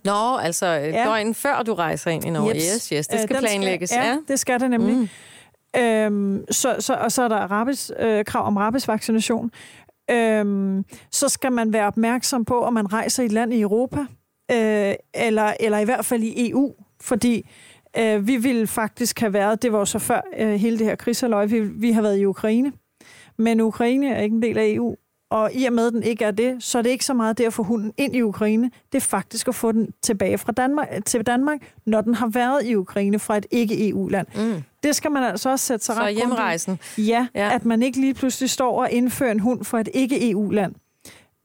[0.03, 0.87] Nå, altså ja.
[0.87, 1.03] Ja.
[1.05, 2.49] døgn før du rejser ind i Norge.
[2.49, 2.65] Jeps.
[2.75, 3.89] Yes, yes, det Øh, skal den planlægges.
[3.89, 4.17] Skal, ja, ja.
[4.27, 4.95] det skal det nemlig.
[4.95, 5.09] Mm.
[5.79, 9.51] Øhm, så, så, og så er der rabies, øh, krav om rabisvaccination.
[10.11, 13.99] Øhm, så skal man være opmærksom på, om man rejser i et land i Europa,
[14.51, 17.49] øh, eller, eller i hvert fald i EU, fordi
[17.97, 21.45] øh, vi ville faktisk have været, det var så før øh, hele det her krigsaløj,
[21.45, 22.71] vi, vi har været i Ukraine,
[23.37, 24.95] men Ukraine er ikke en del af EU,
[25.29, 27.37] og i og med, at den ikke er det, så er det ikke så meget
[27.37, 28.71] det at få hunden ind i Ukraine.
[28.91, 32.65] Det er faktisk at få den tilbage fra Danmark, til Danmark, når den har været
[32.65, 34.27] i Ukraine fra et ikke-EU-land.
[34.35, 34.63] Mm.
[34.87, 36.79] Det skal man altså også sætte sig Så ret hjemrejsen.
[36.97, 37.27] Ja, Ja.
[37.35, 40.75] ja, at man ikke lige pludselig står og indfører en hund fra et ikke-EU-land.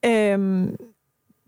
[0.07, 0.77] Øhm,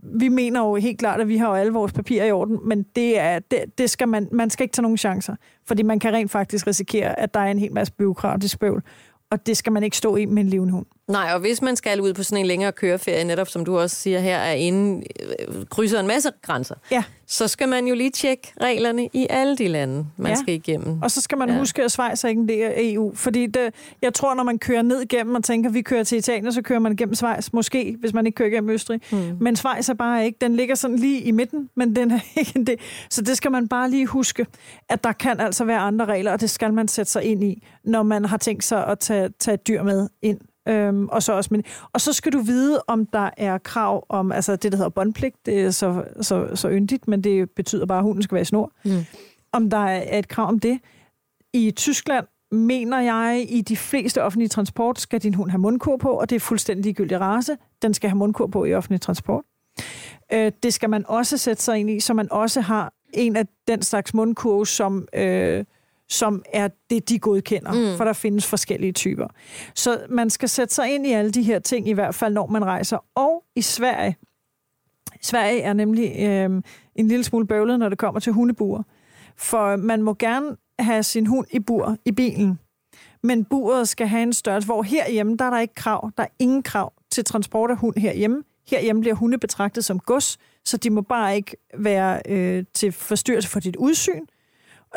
[0.03, 2.83] vi mener jo helt klart, at vi har jo alle vores papirer i orden, men
[2.97, 6.13] det er, det, det skal man, man skal ikke tage nogen chancer, fordi man kan
[6.13, 8.83] rent faktisk risikere, at der er en hel masse byråkratisk bøvl,
[9.31, 10.87] og det skal man ikke stå i med en levende hund.
[11.09, 13.97] Nej, og hvis man skal ud på sådan en længere køreferie, netop som du også
[13.97, 15.05] siger her, er inde,
[15.49, 19.57] øh, krydser en masse grænser, Ja, så skal man jo lige tjekke reglerne i alle
[19.57, 20.37] de lande, man Ja.
[20.37, 21.03] skal igennem.
[21.03, 21.59] og så skal man Ja.
[21.59, 24.59] huske, at Schweiz er ikke en del af EU, fordi det, jeg tror, når man
[24.59, 27.49] kører ned igennem og tænker, at vi kører til Italien, så kører man igennem Schweiz,
[27.53, 29.01] måske, hvis man ikke kører igennem Østrig.
[29.11, 29.37] Hmm.
[29.41, 32.53] Men Schweiz er bare ikke, den ligger sådan lige i midten, men den er ikke
[32.57, 32.77] en del.
[33.11, 34.47] Så det skal man bare lige huske,
[34.89, 37.67] at der kan altså være andre regler, og det skal man sætte sig ind i,
[37.85, 40.39] når man har tænkt sig at tage, tage et dyr med ind.
[40.69, 44.33] Øhm, og, så også, men, og så skal du vide, om der er krav om,
[44.33, 47.99] altså det, der hedder båndpligt, det er så, så, så yndigt, men det betyder bare,
[47.99, 48.73] at hunden skal være i snor.
[48.85, 49.05] Mm.
[49.53, 50.81] Om der er et krav om det.
[51.53, 56.11] I Tyskland mener jeg, i de fleste offentlige transport skal din hund have mundkur på,
[56.11, 57.57] og det er fuldstændig ligegyldig race.
[57.83, 59.45] Den skal have mundkur på i offentlig transport.
[60.33, 63.47] Øh, det skal man også sætte sig ind i, så man også har en af
[63.69, 65.65] den slags mundkur, som, øh,
[66.09, 67.97] som er det, de godkender, mm.
[67.97, 69.29] for der findes forskellige typer.
[69.75, 72.47] Så man skal sætte sig ind i alle de her ting, i hvert fald når
[72.47, 72.99] man rejser.
[73.15, 74.17] Og i Sverige,
[75.23, 76.63] Sverige er nemlig øh,
[76.95, 78.83] en lille smule bøvlet, når det kommer til hundebuer.
[79.37, 82.59] For man må gerne have sin hund i bur i bilen,
[83.23, 86.11] men buret skal have en størrelse, hvor herhjemme, der er der ikke krav.
[86.17, 88.43] Der er ingen krav til transport af hund herhjemme.
[88.71, 93.49] Herhjemme bliver hunde betragtet som gods, så de må bare ikke være øh, til forstyrrelse
[93.49, 94.27] for dit udsyn,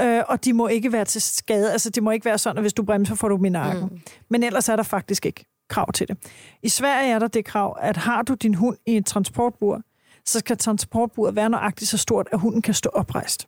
[0.01, 1.71] øh, og de må ikke være til skade.
[1.71, 3.83] Altså, det må ikke være sådan, at hvis du bremser, får du min nakken.
[3.83, 3.99] Mm.
[4.29, 6.17] Men ellers er der faktisk ikke krav til det.
[6.63, 9.81] I Sverige er der det krav, at har du din hund i et transportbur,
[10.25, 13.47] så skal transportburet være nøjagtigt så stort, at hunden kan stå oprejst.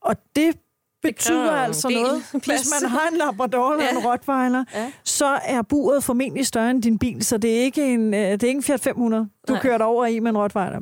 [0.00, 0.56] Og det
[1.02, 2.22] betyder altså noget.
[2.46, 3.90] Hvis man har en Labrador eller ja.
[3.90, 4.92] en Rottweiler, ja.
[5.04, 8.42] så er buret formentlig større end din bil, så det er ikke en, øh, det
[8.42, 9.62] er ikke en Fiat 500, du Nej.
[9.62, 10.80] kører over i med en Rottweiler.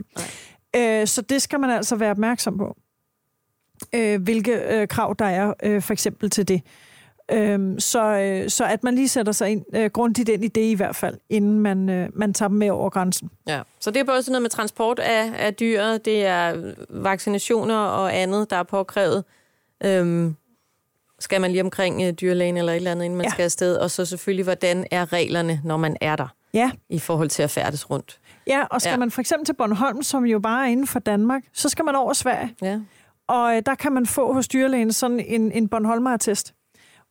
[0.76, 1.00] Nej.
[1.00, 2.76] Øh, så det skal man altså være opmærksom på,
[3.94, 6.62] øh, hvilke øh, krav der er øh, for eksempel til det.
[7.32, 10.60] Øhm, så, øh, så at man lige sætter sig ind, øh, grundigt ind i det
[10.60, 13.30] i hvert fald, inden man, øh, man tager dem med over grænsen.
[13.48, 17.76] Ja, så det er både sådan noget med transport af, af dyr, det er vaccinationer
[17.76, 19.24] og andet, der er påkrævet.
[19.84, 20.36] Øhm,
[21.18, 23.30] skal man lige omkring øh, dyrlægen eller et eller andet, inden man ja.
[23.30, 26.70] skal afsted, og så selvfølgelig, hvordan er reglerne, når man er der, ja.
[26.88, 28.20] i forhold til at færdes rundt.
[28.46, 28.96] Ja, og skal ja.
[28.96, 31.96] man for eksempel til Bornholm, som jo bare er inden for Danmark, så skal man
[31.96, 32.54] over Sverige.
[32.62, 32.80] Ja.
[33.28, 36.54] Og øh, der kan man få hos dyrlægen sådan en, en Bornholmer-attest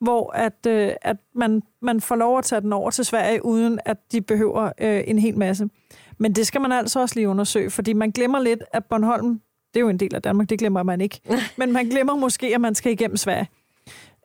[0.04, 3.80] hvor at, øh, at man, man får lov at tage den over til Sverige, uden
[3.86, 5.70] at de behøver øh, en hel masse.
[6.18, 9.42] Men det skal man altså også lige undersøge, fordi man glemmer lidt, at Bornholm,
[9.74, 11.20] det er jo en del af Danmark, det glemmer man ikke.
[11.58, 13.48] Men man glemmer måske, at man skal igennem Sverige.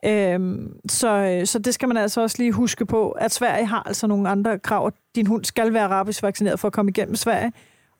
[0.05, 4.07] Øhm, så, så det skal man altså også lige huske på, at Sverige har altså
[4.07, 4.91] nogle andre krav.
[5.15, 7.51] Din hund skal være arabisk vaccineret for at komme igennem Sverige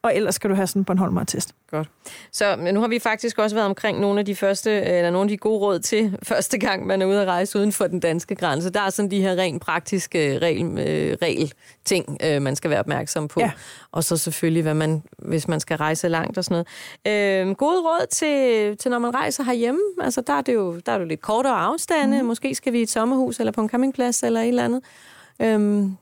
[0.04, 1.56] og ellers skal du have sådan en Bornholmer-test.
[1.72, 1.90] Godt.
[2.32, 5.30] Så nu har vi faktisk også været omkring nogle af de første, eller nogle af
[5.30, 8.36] de gode råd til første gang, man er ude at rejse uden for den danske
[8.36, 8.70] grænse.
[8.70, 11.54] Der er sådan de her rent praktiske regel, øh, regel
[11.86, 13.40] ting, øh, man skal være opmærksom på.
[13.40, 13.52] Ja.
[13.92, 16.66] Og så selvfølgelig, hvad man, hvis man skal rejse langt og sådan
[17.06, 17.50] noget.
[17.50, 19.82] Øh, gode råd til, til, når man rejser herhjemme.
[20.02, 22.22] Altså, der er det jo, der er det jo lidt kortere afstande.
[22.22, 22.28] Mm.
[22.28, 24.82] Måske skal vi i et sommerhus eller på en campingplads eller et eller andet.
[25.42, 25.98] Øhm,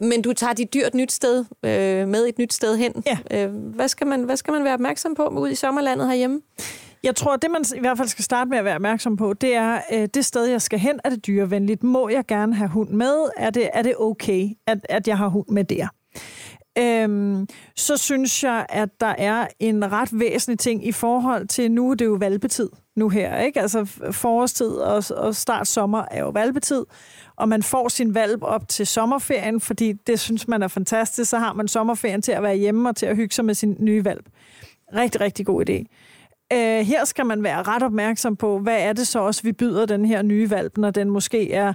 [0.00, 3.04] men du tager dit dyr et nyt sted, øh, med et nyt sted hen.
[3.06, 3.44] Ja.
[3.44, 6.40] Øh, hvad, skal man, hvad skal man være opmærksom på ud i sommerlandet herhjemme?
[7.02, 9.54] Jeg tror, det man i hvert fald skal starte med at være opmærksom på, det
[9.54, 11.82] er, øh, det sted, jeg skal hen, er det dyrevenligt?
[11.82, 13.30] Må jeg gerne have hund med?
[13.36, 15.88] Er det, er det okay, at, at jeg har hund med der?
[16.78, 21.90] Øhm, så synes jeg, at der er en ret væsentlig ting i forhold til, nu
[21.90, 23.60] er det jo valpetid nu her, ikke?
[23.60, 26.84] Altså forårstid og, og start sommer er jo valpetid,
[27.40, 31.38] og man får sin valp op til sommerferien, fordi det synes man er fantastisk, så
[31.38, 34.04] har man sommerferien til at være hjemme og til at hygge sig med sin nye
[34.04, 34.26] valp.
[34.94, 35.84] Rigtig, rigtig god idé.
[36.52, 39.86] Øh, her skal man være ret opmærksom på, hvad er det så også, vi byder
[39.86, 41.72] den her nye valp, når den måske er...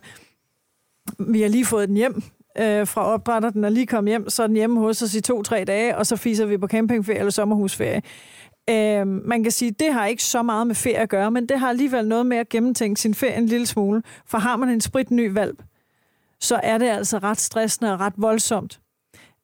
[1.19, 2.23] Vi har lige fået den hjem
[2.57, 5.21] øh, fra opdrætter, den er lige kommet hjem, så er den hjemme hos os i
[5.21, 8.01] to-tre dage, og så fiser vi på campingferie eller sommerhusferie.
[8.71, 11.59] Uh, man kan sige, det har ikke så meget med ferie at gøre, men det
[11.59, 14.03] har alligevel noget med at gennemtænke sin ferie en lille smule.
[14.25, 15.63] For har man en sprit ny valp,
[16.39, 18.79] så er det altså ret stressende og ret voldsomt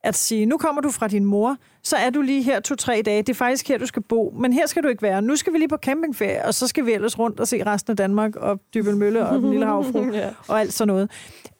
[0.03, 3.21] at sige, nu kommer du fra din mor, så er du lige her to-tre dage.
[3.21, 4.33] Det er faktisk her, du skal bo.
[4.39, 5.21] Men her skal du ikke være.
[5.21, 7.91] Nu skal vi lige på campingferie, og så skal vi ellers rundt og se resten
[7.91, 10.29] af Danmark, og Dybel Mølle og den lille havfru, ja.
[10.47, 11.11] og alt sådan noget.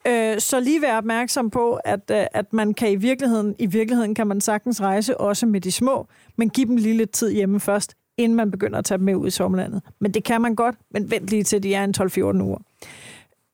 [0.08, 4.16] Øh, så lige være opmærksom på, at, øh, at man kan i virkeligheden, i virkeligheden
[4.16, 6.08] kan man sagtens rejse også med de små,
[6.42, 9.16] men give dem lige lidt tid hjemme først, inden man begynder at tage dem med
[9.16, 9.82] ud i sommerlandet.
[10.00, 12.58] Men det kan man godt, men vent lige til de er en 12-14 uger.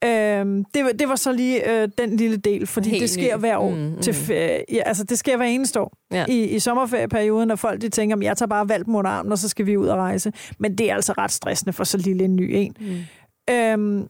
[0.03, 3.37] Øhm, det, var, det var så lige øh, den lille del, fordi Helt det sker
[3.37, 3.39] ny.
[3.39, 3.69] hver år.
[3.69, 4.01] Mm, mm.
[4.01, 6.25] Til, øh, ja, altså, det sker hver eneste år ja.
[6.29, 9.49] i, i sommerferieperioden, når folk de tænker, jeg tager bare valg under armen, og så
[9.49, 10.33] skal vi ud og rejse.
[10.59, 12.75] Men det er altså ret stressende for så lille en ny en.
[12.79, 13.53] Mm.
[13.53, 14.07] Øhm,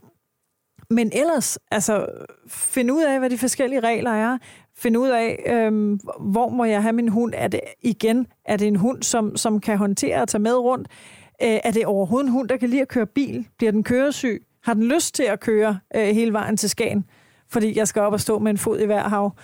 [0.89, 2.07] men ellers, altså,
[2.47, 4.37] find ud af, hvad de forskellige regler er
[4.77, 7.33] finde ud af, øhm, hvor må jeg have min hund.
[7.37, 10.87] Er det igen, er det en hund, som, som kan håndtere at tage med rundt?
[11.43, 13.47] Øh, er det overhovedet en hund, der kan lide at køre bil?
[13.57, 14.43] Bliver den køresyg?
[14.63, 17.05] Har den lyst til at køre øh, hele vejen til Skagen?
[17.49, 19.35] Fordi jeg skal op og stå med en fod i hver hav.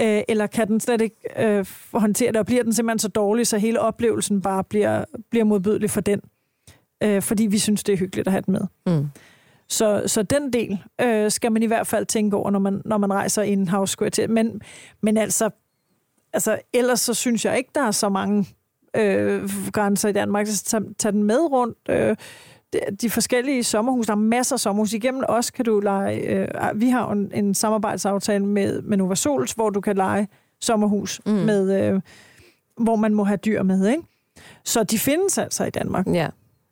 [0.00, 3.46] Øh, eller kan den slet ikke øh, håndtere det, og bliver den simpelthen så dårlig,
[3.46, 6.20] så hele oplevelsen bare bliver, bliver modbydelig for den?
[7.02, 8.66] Øh, fordi vi synes, det er hyggeligt at have den med.
[8.86, 9.08] Mm.
[9.68, 12.98] Så, så den del øh, skal man i hvert fald tænke over, når man, når
[12.98, 14.28] man rejser i en havskvarter.
[14.28, 14.60] Men,
[15.00, 15.50] men altså,
[16.32, 18.46] altså, ellers så synes jeg ikke, der er så mange
[18.96, 20.46] øh, grænser i Danmark.
[20.46, 21.78] Så tag, tag den med rundt.
[21.88, 22.16] Øh,
[23.00, 24.92] de forskellige sommerhus, der er masser af sommerhus.
[24.92, 29.52] Igennem os kan du lege, øh, vi har en, en samarbejdsaftale med, med Nova Sols,
[29.52, 30.28] hvor du kan lege
[30.60, 31.32] sommerhus, mm.
[31.32, 32.00] med, øh,
[32.76, 34.02] hvor man må have dyr med, ikke?
[34.64, 36.06] Så de findes altså i Danmark.
[36.06, 36.28] Ja.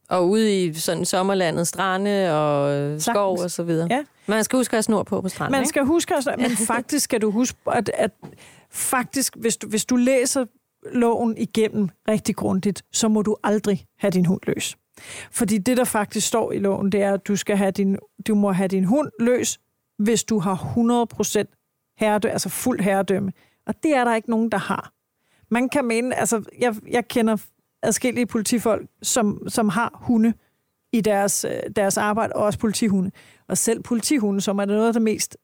[0.09, 3.89] Og ude i sådan sommerlandet, strande og øh, skov og så videre.
[3.91, 4.05] Ja.
[4.27, 5.69] Man skal huske at have snor på på stranden, Man ikke?
[5.69, 8.11] skal huske, at, men faktisk skal du huske, at, at
[8.71, 10.45] faktisk, hvis du, hvis du læser
[10.93, 14.77] loven igennem rigtig grundigt, så må du aldrig have din hund løs.
[15.31, 18.35] Fordi det, der faktisk står i loven, det er, at du, skal have din, du
[18.35, 19.59] må have din hund løs,
[19.99, 23.33] hvis du har 100% herredømme, altså fuld herredømme.
[23.67, 24.93] Og det er der ikke nogen, der har.
[25.51, 27.37] Man kan mene, altså jeg, jeg kender
[27.85, 30.33] adskillige politifolk, som, som har hunde
[30.93, 33.11] i deres, øh, deres arbejde, og også politihunde.
[33.49, 35.37] Og selv politihunde, som er noget af det mest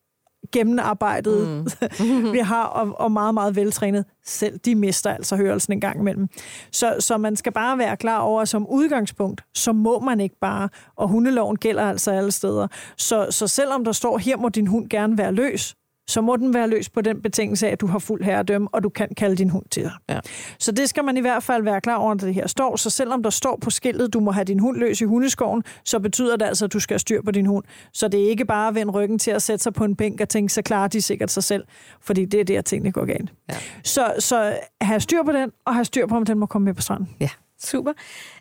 [0.52, 1.66] gennemarbejdet,
[2.00, 2.32] mm.
[2.32, 4.04] vi har, og, og meget, meget veltrænet.
[4.24, 6.28] Selv de mister altså hørelsen en gang imellem.
[6.72, 10.36] Så, så man skal bare være klar over, at som udgangspunkt, så må man ikke
[10.40, 12.68] bare, og hundeloven gælder altså alle steder.
[12.96, 15.74] Så, så selvom der står, her må din hund gerne være løs,
[16.10, 18.82] så må den være løs på den betingelse af, at du har fuld herredømme, og
[18.82, 19.92] du kan kalde din hund til dig.
[20.08, 20.20] Ja.
[20.58, 22.76] Så det skal man i hvert fald være klar over, at det her står.
[22.76, 26.00] Så selvom der står på skiltet, du må have din hund løs i hundeskoven, så
[26.00, 27.64] betyder det altså, at du skal have styr på din hund.
[27.92, 30.20] Så det er ikke bare at vende ryggen til at sætte sig på en bænk
[30.20, 31.64] og tænke, så klarer de sikkert sig selv.
[32.00, 33.32] Fordi det er der, tingene går galt.
[33.48, 33.54] Ja.
[33.84, 36.74] Så, så have styr på den, og have styr på, om den må komme med
[36.74, 37.08] på stranden.
[37.20, 37.28] Ja.
[37.64, 37.92] Super.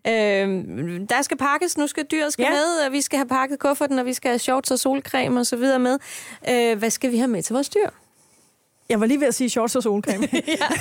[0.08, 2.50] Øhm, der skal pakkes, nu skal dyret skal Ja.
[2.52, 5.46] med, og vi skal have pakket kufferten, og vi skal have shorts og solcreme og
[5.46, 5.98] så videre med.
[6.50, 7.90] Øh, hvad skal vi have med til vores dyr?
[8.90, 10.28] Jeg var lige ved at sige shorts og solcreme.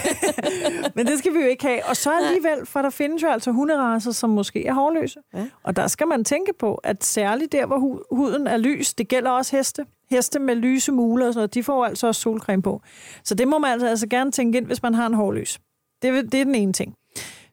[0.95, 1.85] Men det skal vi jo ikke have.
[1.85, 5.21] Og så alligevel, for der findes jo altså hunderaser, som måske er hårløse.
[5.35, 5.47] Ja.
[5.63, 9.09] Og der skal man tænke på, at særligt der, hvor hu- huden er lys, det
[9.09, 9.87] gælder også heste.
[10.11, 12.81] Heste med lyse muler og sådan noget, de får altså også solcreme på.
[13.25, 15.59] Så det må man altså, altså gerne tænke ind, hvis man har en hårløs.
[16.03, 16.95] Det, det er den ene ting.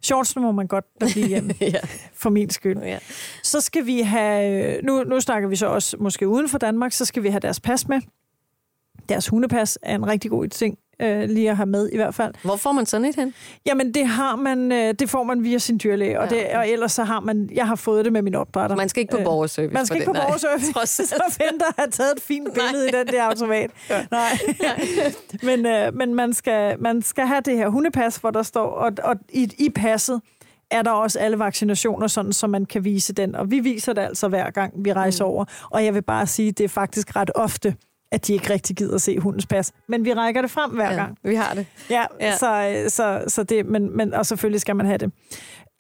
[0.02, 1.80] Shortsene må man godt lade blive hjemme, ja.
[2.14, 2.78] for min skyld.
[2.78, 3.00] ja.
[3.44, 7.06] Så skal vi have, nu, nu snakker vi så også måske uden for Danmark, så
[7.06, 8.02] skal vi have deres pas med.
[9.10, 12.34] Deres hundepas er en rigtig god ting øh, lige at have med i hvert fald.
[12.44, 13.34] Hvor får man sådan et hen?
[13.66, 16.70] Jamen det har man, øh, det får man via sin dyrlæge, og, Ja, det, og
[16.70, 18.76] ellers så har man, jeg har fået det med min opdrætter.
[18.76, 19.74] Man skal ikke på Øh, borgerservice.
[19.74, 20.26] Man skal ikke på den, nej.
[20.26, 23.72] borgerservice, Trods så venter har taget et fint billede i den der automat.
[23.90, 24.06] Ja.
[24.12, 24.40] Nej.
[25.48, 28.92] men øh, men man, skal, man skal have det her hundepas, hvor der står, og,
[29.04, 30.22] og i, i passet
[30.72, 33.36] er der også alle vaccinationer, sådan, så man kan vise den.
[33.36, 35.32] Og vi viser det altså hver gang, vi rejser mm.
[35.32, 35.46] over.
[35.72, 37.76] Og jeg vil bare sige, det er faktisk ret ofte,
[38.16, 39.72] at de ikke rigtig gider se hundens pas.
[39.88, 41.18] Men vi rækker det frem hver Ja, gang.
[41.24, 41.66] vi har det.
[41.90, 42.38] Ja, Ja.
[42.38, 45.12] Så, så, så det, men, men, og selvfølgelig skal man have det.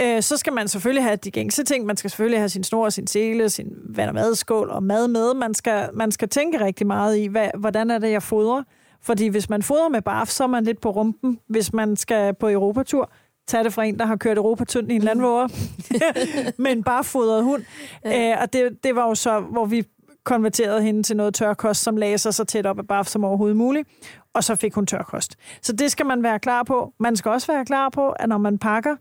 [0.01, 1.85] Øh, så skal man selvfølgelig have de gængse ting.
[1.85, 5.33] Man skal selvfølgelig have sin snor, sin sele, sin vand- og madskål og mad med.
[5.33, 8.63] Man skal, man skal tænke rigtig meget i, hvad, hvordan er det, jeg fodrer.
[9.01, 11.39] Fordi hvis man fodrer med barf, så er man lidt på rumpen.
[11.49, 13.11] Hvis man skal på Europatur,
[13.47, 15.47] tag det fra en, der har kørt Europa tynd i en landvåger
[16.61, 17.63] med en barfodret hund.
[18.05, 18.31] Ja.
[18.31, 19.83] Øh, og det, det var jo så, hvor vi
[20.25, 23.57] konverterede hende til noget tørkost, som lagde sig så tæt op af baf som overhovedet
[23.57, 23.89] muligt.
[24.33, 25.35] Og så fik hun tørkost.
[25.61, 26.93] Så det skal man være klar på.
[26.99, 28.95] Man skal også være klar på, at når man pakker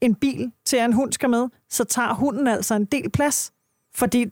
[0.00, 3.52] en bil til, at en hund skal med, så tager hunden altså en del plads.
[3.94, 4.26] Fordi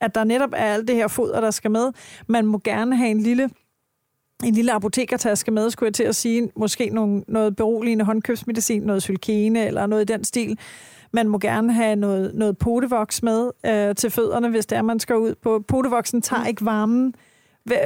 [0.00, 1.92] at der netop er alt det her foder, der skal med.
[2.26, 3.50] Man må gerne have en lille
[4.44, 6.50] en lille apotekertaske med, skulle jeg til at sige.
[6.56, 10.58] Måske nogle, noget beroligende håndkøbsmedicin, noget sylkene eller noget i den stil.
[11.14, 15.00] Man må gerne have noget, noget potevoks med øh, til fødderne, hvis det er, man
[15.00, 15.64] skal ud på.
[15.68, 17.14] Potevoksen tager ikke varmen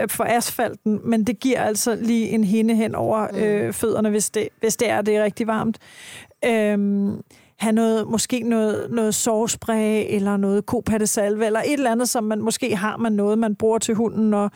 [0.09, 4.49] for asfalten, men det giver altså lige en hinde hen over øh, fødderne, hvis det,
[4.61, 5.79] hvis det er, det er rigtig varmt.
[6.45, 7.23] Øhm,
[7.57, 12.41] have noget, måske noget, noget sårspray, eller noget kopattesalve, eller et eller andet, som man
[12.41, 14.51] måske har man noget, man bruger til hunden, og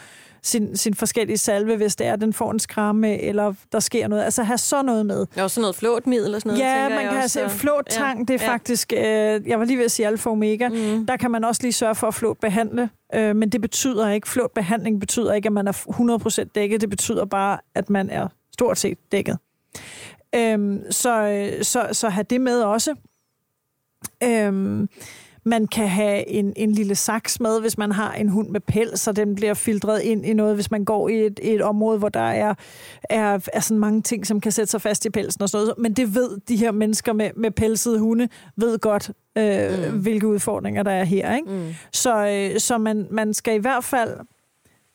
[0.44, 4.22] sin, sin forskellige salve, hvis det er, den får en skramme, eller der sker noget.
[4.24, 5.26] Altså have sådan noget med.
[5.36, 6.64] Er også sådan noget flåtmiddel og sådan noget.
[6.74, 8.52] Ja, man kan have også, og- flåttang, Ja, det er ja.
[8.52, 9.00] faktisk, øh,
[9.48, 11.06] jeg var lige ved at sige alfa og omega, Mm.
[11.06, 14.28] der kan man også lige sørge for at flåt behandle, øh, men det betyder ikke,
[14.28, 18.28] flåt behandling betyder ikke, at man er 100% dækket, det betyder bare, at man er
[18.52, 19.38] stort set dækket.
[20.34, 22.94] Øhm, så, øh, så, så have det med også.
[24.24, 24.88] Øhm,
[25.44, 29.00] man kan have en, en lille saks med, hvis man har en hund med pels,
[29.00, 32.08] så den bliver filtreret ind i noget, hvis man går i et, et område, hvor
[32.08, 32.54] der er,
[33.04, 35.78] er, er sådan mange ting, som kan sætte sig fast i pelsen og sådan noget.
[35.78, 40.00] Men det ved de her mennesker med, med pelsede hunde, ved godt, øh, mm.
[40.00, 41.36] hvilke udfordringer der er her.
[41.36, 41.50] Ikke?
[41.50, 41.74] Mm.
[41.92, 44.10] Så, øh, så man, man skal i hvert fald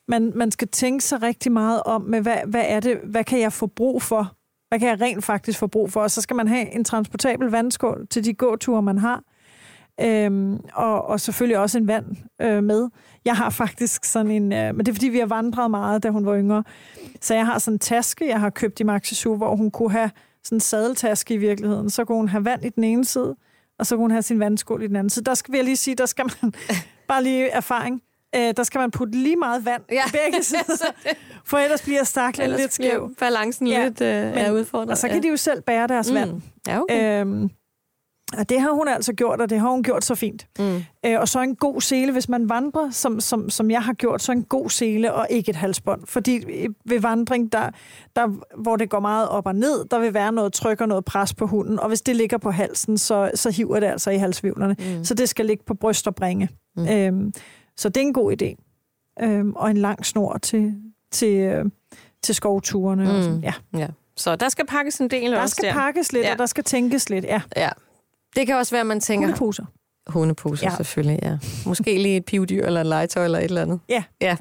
[0.07, 3.39] man, man skal tænke sig rigtig meget om, med hvad, hvad er det, hvad kan
[3.39, 4.33] jeg få brug for?
[4.69, 6.01] Hvad kan jeg rent faktisk få brug for?
[6.01, 9.23] Og så skal man have en transportabel vandskål til de gåture, man har.
[10.01, 12.05] Øhm, og, og selvfølgelig også en vand
[12.41, 12.89] øh, med.
[13.25, 16.09] Jeg har faktisk sådan en, øh, men det er fordi, vi har vandret meget, da
[16.09, 16.63] hun var yngre.
[17.21, 19.91] Så jeg har sådan en taske, jeg har købt i Maxi Zoo, hvor hun kunne
[19.91, 20.11] have
[20.43, 21.89] sådan en sadeltaske i virkeligheden.
[21.89, 23.35] Så kunne hun have vand i den ene side,
[23.79, 25.09] og så kunne hun have sin vandskål i den anden.
[25.09, 26.53] Så der skal vi lige sige, der skal man
[27.07, 28.01] bare lige erfaring.
[28.35, 30.05] Øh, der skal man putte lige meget vand ja.
[30.07, 30.91] i begge sider,
[31.45, 33.15] for ellers bliver staklen lidt skæv.
[33.19, 33.83] balancen ja.
[33.83, 34.89] lidt øh, Men, er udfordret.
[34.89, 35.21] Og så kan ja.
[35.21, 36.15] de jo selv bære deres mm.
[36.15, 36.41] vand.
[36.67, 37.21] Ja, okay.
[37.21, 37.49] øhm,
[38.37, 40.47] og det har hun altså gjort, og det har hun gjort så fint.
[40.59, 40.83] Mm.
[41.05, 44.21] Øh, og så en god sele, hvis man vandrer, som, som, som jeg har gjort,
[44.21, 46.01] så en god sele og ikke et halsbånd.
[46.05, 46.45] Fordi
[46.85, 47.69] ved vandring, der,
[48.15, 48.27] der,
[48.61, 51.33] hvor det går meget op og ned, der vil være noget tryk og noget pres
[51.33, 51.79] på hunden.
[51.79, 54.75] Og hvis det ligger på halsen, så, så hiver det altså i halsvivlerne.
[54.79, 55.03] Mm.
[55.03, 56.49] Så det skal ligge på bryst og bringe.
[56.77, 56.87] Mm.
[56.87, 57.33] Øhm,
[57.77, 58.55] så det er en god idé.
[59.23, 60.75] Øhm, og en lang snor til,
[61.11, 61.65] til, øh,
[62.23, 63.03] til skovturene.
[63.03, 63.09] Mm.
[63.09, 63.43] Og sådan.
[63.43, 63.53] Ja.
[63.77, 63.87] ja.
[64.17, 65.55] Så der skal pakkes en del der også.
[65.61, 66.31] Der skal pakkes lidt, ja.
[66.31, 67.41] og der skal tænkes lidt, ja.
[67.55, 67.69] Ja,
[68.35, 69.27] det kan også være, at man tænker...
[69.27, 69.65] Hundeposer.
[70.07, 70.75] Hundeposer, ja.
[70.75, 71.37] selvfølgelig, ja.
[71.65, 73.79] Måske lige et pivdyr eller en legetøj eller et eller andet.
[73.89, 74.03] Ja.
[74.21, 74.37] ja.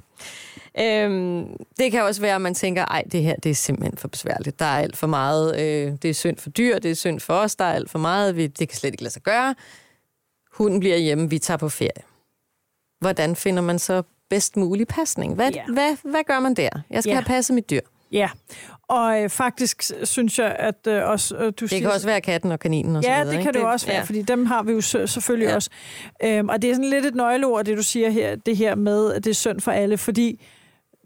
[0.79, 1.47] Øhm,
[1.79, 4.59] det kan også være, at man tænker, ej, det her det er simpelthen for besværligt.
[4.59, 5.61] Der er alt for meget.
[5.61, 7.99] Øh, det er synd for dyr, det er synd for os, der er alt for
[7.99, 8.37] meget.
[8.37, 9.55] Vi, det kan slet ikke lade sig gøre.
[10.53, 12.03] Hunden bliver hjemme, vi tager på ferie.
[13.01, 15.35] Hvordan finder man så bedst mulig pasning?
[15.35, 15.65] Hvad, ja.
[15.73, 16.69] hvad, hvad gør man der?
[16.91, 17.17] Jeg skal ja.
[17.17, 17.81] have passet mit dyr.
[18.13, 18.29] Ja,
[18.89, 21.37] og øh, faktisk synes jeg, at øh, også...
[21.37, 23.43] Øh, du det siger, kan også være katten og kaninen og Ja, så videre, det
[23.43, 23.59] kan ikke?
[23.59, 24.03] det også være, ja.
[24.03, 25.55] fordi dem har vi jo selvfølgelig ja.
[25.55, 25.71] også.
[26.25, 29.13] Øhm, og det er sådan lidt et nøgleord, det du siger her, det her med,
[29.13, 30.41] at det er synd for alle, fordi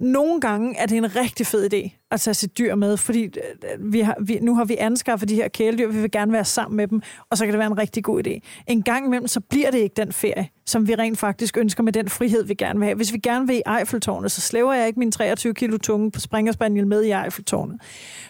[0.01, 3.93] nogle gange er det en rigtig fed idé at tage sit dyr med, fordi øh,
[3.93, 6.77] vi har, vi, nu har vi anskaffet de her kæledyr, vi vil gerne være sammen
[6.77, 8.63] med dem, og så kan det være en rigtig god idé.
[8.67, 11.93] En gang imellem, så bliver det ikke den ferie, som vi rent faktisk ønsker med
[11.93, 12.97] den frihed, vi gerne vil have.
[12.97, 16.21] Hvis vi gerne vil i Eiffeltårnet, så slæver jeg ikke min 23 kilo tunge på
[16.21, 17.81] springerspaniel med i Eiffeltårnet.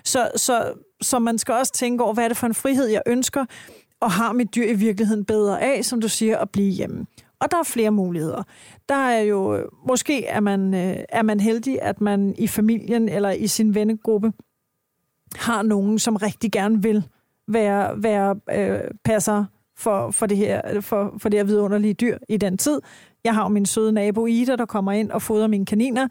[0.05, 3.03] Så, så, så man skal også tænke over, hvad er det for en frihed, jeg
[3.07, 3.45] ønsker,
[4.01, 7.07] og har mit dyr i virkeligheden bedre af, som du siger, at blive hjemme.
[7.41, 8.43] Og der er flere muligheder.
[8.89, 13.31] Der er jo, måske er man, øh, er man heldig, at man i familien eller
[13.31, 14.33] i sin vennegruppe
[15.37, 17.05] har nogen, som rigtig gerne vil
[17.49, 19.45] være, være øh, passer
[19.77, 22.81] for, for, det her, for, for det her vidunderlige dyr i den tid.
[23.25, 26.09] Jeg har jo min søde nabo Ida, der kommer ind og fodrer mine kaniner.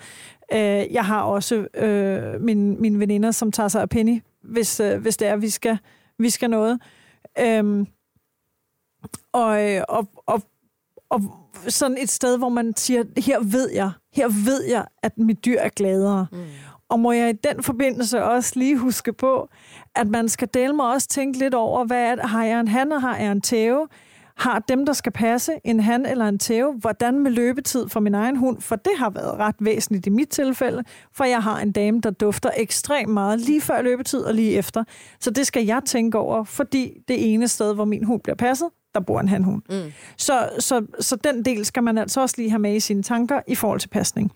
[0.54, 5.02] Øh, jeg har også øh, mine, mine veninder, som tager sig af Penny, hvis, øh,
[5.02, 5.78] hvis det er, vi skal,
[6.20, 6.80] vi skal noget.
[7.40, 7.86] Øhm, øh,
[9.34, 9.58] og,
[9.90, 10.42] og, og
[11.10, 11.22] og
[11.68, 15.60] sådan et sted, hvor man siger, her ved jeg, her ved jeg, at mit dyr
[15.60, 16.28] er gladere.
[16.32, 16.38] Mm.
[16.90, 19.50] Og må jeg i den forbindelse også lige huske på,
[19.96, 22.28] at man skal dele mig også tænke lidt over, hvad er?
[22.28, 23.88] Har jeg en han, og har jeg en tæve?
[24.38, 26.74] Har dem, der skal passe, en han eller en tæve?
[26.74, 28.62] Hvordan med løbetid for min egen hund?
[28.62, 30.84] For det har været ret væsentligt i mit tilfælde,
[31.14, 34.84] for jeg har en dame, der dufter ekstremt meget lige før løbetid og lige efter.
[35.20, 38.70] Så det skal jeg tænke over, fordi det ene sted, hvor min hund bliver passet,
[38.94, 39.62] der bor en hanhund.
[39.70, 39.92] Mm.
[40.18, 43.40] Så, så, så den del skal man altså også lige have med i sine tanker
[43.48, 44.32] i forhold til pasning.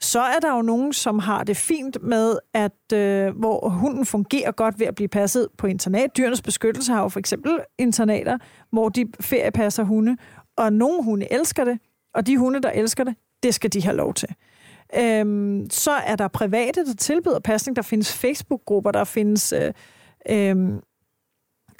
[0.00, 4.52] Så er der jo nogen, som har det fint med, at øh, hvor hunden fungerer
[4.52, 6.16] godt ved at blive passet på internat.
[6.16, 8.38] Dyrenes beskyttelse har jo for eksempel internater,
[8.72, 10.16] hvor de feriepasser hunde,
[10.56, 11.78] og nogle hunde elsker det,
[12.14, 14.28] og de hunde, der elsker det, det skal de have lov til.
[14.98, 17.76] Øhm, så er der private, der tilbyder pasning.
[17.76, 19.72] Der findes Facebook-grupper, der findes øh,
[20.30, 20.56] øh,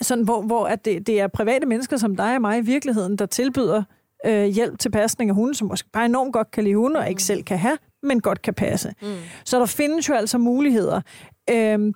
[0.01, 3.16] sådan, hvor, hvor at det, det er private mennesker som dig og mig i virkeligheden,
[3.16, 3.82] der tilbyder
[4.26, 7.09] øh, hjælp til pasning af hunde, som måske bare enormt godt kan lide hunde, og
[7.09, 7.24] ikke mm.
[7.24, 8.94] selv kan have, men godt kan passe.
[9.03, 9.16] Mm.
[9.44, 11.01] Så der findes jo altså muligheder.
[11.51, 11.92] Øhm,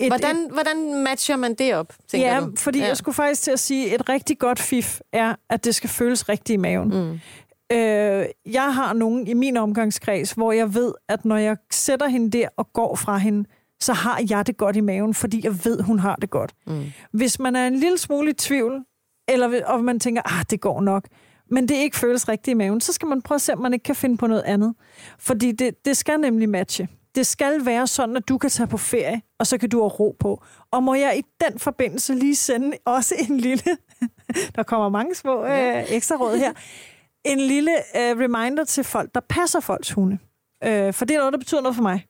[0.00, 2.52] et, hvordan, et, hvordan matcher man det op, tænker ja, du?
[2.56, 2.86] fordi ja.
[2.86, 6.28] jeg skulle faktisk til at sige, et rigtig godt fif er, at det skal føles
[6.28, 6.88] rigtigt i maven.
[6.88, 7.20] Mm.
[7.72, 12.38] Øh, jeg har nogen i min omgangskreds, hvor jeg ved, at når jeg sætter hende
[12.38, 13.48] der og går fra hende,
[13.82, 16.52] så har jeg det godt i maven, fordi jeg ved, hun har det godt.
[16.66, 16.84] Mm.
[17.12, 18.84] Hvis man er en lille smule i tvivl,
[19.28, 21.08] eller og man tænker, ah, det går nok,
[21.50, 23.72] men det ikke føles rigtigt i maven, så skal man prøve at se, om man
[23.72, 24.74] ikke kan finde på noget andet.
[25.18, 26.88] Fordi det, det skal nemlig matche.
[27.14, 29.88] Det skal være sådan, at du kan tage på ferie, og så kan du have
[29.88, 30.44] ro på.
[30.70, 33.64] Og må jeg i den forbindelse lige sende også en lille...
[34.56, 36.52] der kommer mange små øh, ekstra råd her.
[37.24, 40.18] En lille øh, reminder til folk, der passer folks hunde.
[40.64, 42.06] Øh, for det er noget, der betyder noget for mig.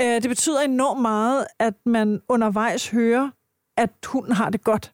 [0.00, 3.30] Øh, det betyder enormt meget, at man undervejs hører,
[3.76, 4.92] at hunden har det godt.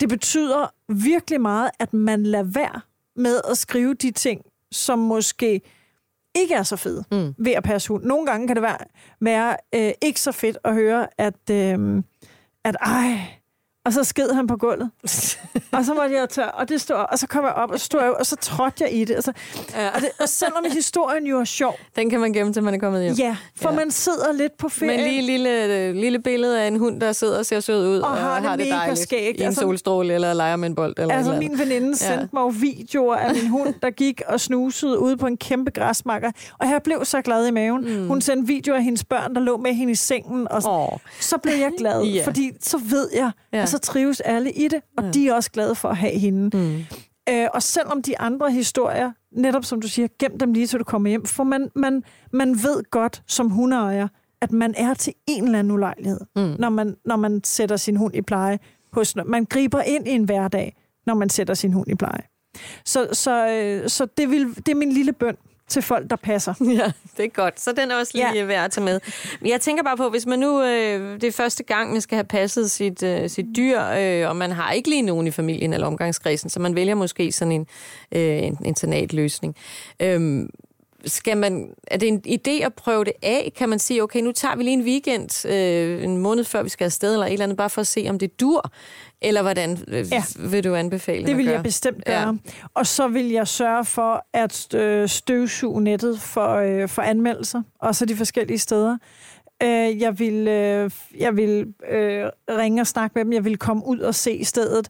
[0.00, 2.80] Det betyder virkelig meget, at man lader være
[3.16, 5.60] med at skrive de ting, som måske
[6.34, 7.34] ikke er så fede mm.
[7.38, 8.04] ved at passe hund.
[8.04, 8.78] Nogle gange kan det være,
[9.20, 12.02] være øh, ikke så fedt at høre, at, øh,
[12.64, 13.35] at ej,
[13.86, 14.90] og så sked han på gulvet.
[15.72, 17.84] og så måtte jeg tage, og det stod, og så kom jeg op, og så
[17.84, 19.16] stod jeg, og så trådte jeg i det.
[19.16, 19.32] Og, så,
[19.74, 19.88] ja.
[19.88, 21.78] og, det, og selvom historien jo er sjov.
[21.96, 23.14] Den kan man gemme, til man er kommet hjem.
[23.14, 23.76] Ja, for ja.
[23.76, 24.96] man sidder lidt på ferie.
[24.96, 28.10] Men lige lille, lille billede af en hund, der sidder og ser sød ud, og,
[28.10, 28.98] og har, det, har det dejligt.
[28.98, 29.36] Skægt.
[29.36, 30.94] I en altså, solstråle, eller leger med en bold.
[30.98, 31.94] Eller altså, min veninde ja.
[31.94, 36.30] sendte mig videoer af min hund, der gik og snusede ude på en kæmpe græsmarker.
[36.58, 38.00] Og jeg blev så glad i maven.
[38.00, 38.08] Mm.
[38.08, 40.48] Hun sendte videoer af hendes børn, der lå med hende i sengen.
[40.50, 40.98] Og så, oh.
[41.20, 42.22] så blev jeg glad, ja.
[42.26, 43.60] fordi så ved jeg, ja.
[43.60, 45.10] altså så trives alle i det, og ja.
[45.10, 46.56] de er også glade for at have hende.
[46.56, 46.84] Mm.
[47.28, 50.84] Øh, og selvom de andre historier, netop som du siger, gem dem lige til du
[50.84, 52.02] kommer hjem, for man, man,
[52.32, 54.08] man ved godt som hundeejer,
[54.40, 56.54] at man er til en eller anden ulejlighed, mm.
[56.58, 58.58] når, man, når man sætter sin hund i pleje.
[58.92, 62.22] Hos, man griber ind i en hverdag, når man sætter sin hund i pleje.
[62.84, 65.36] Så, så, øh, så det, vil, det er min lille bøn
[65.68, 66.54] til folk, der passer.
[66.76, 67.60] Ja, det er godt.
[67.60, 68.44] Så den er også lige ja.
[68.44, 69.00] værd at tage med.
[69.44, 72.24] Jeg tænker bare på, hvis man nu, øh, det er første gang, man skal have
[72.24, 75.86] passet sit, øh, sit dyr, øh, og man har ikke lige nogen i familien eller
[75.86, 77.66] omgangskredsen, så man vælger måske sådan en,
[78.12, 79.56] øh, en internatløsning.
[80.00, 80.48] Øh,
[81.06, 83.52] skal man, er det en idé at prøve det af?
[83.56, 86.68] Kan man sige, okay, nu tager vi lige en weekend, øh, en måned før vi
[86.68, 88.70] skal afsted, eller et eller andet, bare for at se, om det dur?
[89.22, 90.24] Eller hvordan øh, ja.
[90.38, 92.38] vil du anbefale Det vil jeg bestemt gøre.
[92.44, 92.52] Ja.
[92.74, 97.94] Og så vil jeg sørge for at øh, støvsuge nettet for, øh, for anmeldelser, og
[97.94, 98.96] så de forskellige steder.
[99.62, 103.32] Øh, jeg vil, øh, jeg vil øh, ringe og snakke med dem.
[103.32, 104.88] Jeg vil komme ud og se stedet.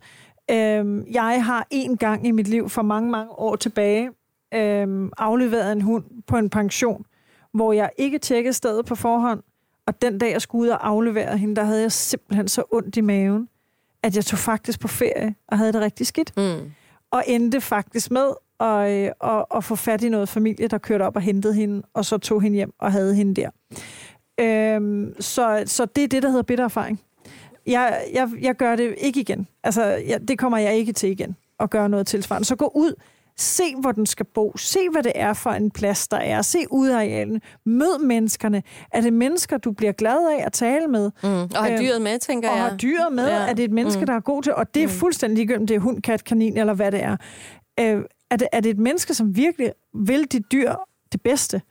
[0.51, 4.11] Øh, jeg har en gang i mit liv for mange, mange år tilbage
[4.55, 7.07] øh, afleveret en hund på en pension,
[7.53, 9.43] hvor jeg ikke tjekkede stedet på forhånd,
[9.87, 12.97] og den dag, jeg skulle ud og aflevere hende, der havde jeg simpelthen så ondt
[12.97, 13.49] i maven,
[14.03, 16.33] at jeg tog faktisk på ferie og havde det rigtig skidt.
[16.37, 16.73] Mm.
[17.11, 18.31] Og endte faktisk med
[18.61, 21.83] at, øh, at, at få fat i noget familie, der kørte op og hentede hende,
[21.95, 23.51] og så tog hende hjem og havde hende der.
[24.41, 27.01] Øhm, så, så det er det, der hedder bitter erfaring.
[27.67, 29.49] Jeg, jeg, jeg gør det ikke igen.
[29.63, 32.47] Altså, jeg, det kommer jeg ikke til igen, at gøre noget tilsvarende.
[32.47, 32.95] Så gå ud,
[33.39, 34.57] Se, hvor den skal bo.
[34.57, 36.43] Se, hvad det er for en plads, der er.
[36.43, 37.41] Se udarealen.
[37.67, 38.63] Mød menneskerne.
[38.93, 41.11] Er det mennesker, du bliver glad af at tale med?
[41.23, 41.29] Mm.
[41.29, 42.65] Og har øhm, dyret med, tænker og jeg.
[42.65, 43.29] Og har dyret med.
[43.29, 43.49] Ja.
[43.49, 44.07] Er det et menneske, mm.
[44.07, 44.55] der er god til?
[44.55, 44.93] Og det er mm.
[44.93, 47.17] fuldstændig ligegyldigt, om det er hund, kat, kanin eller hvad det er.
[47.81, 50.75] Øh, er, det, er det et menneske, som virkelig vil dit dyr
[51.13, 51.63] det bedste?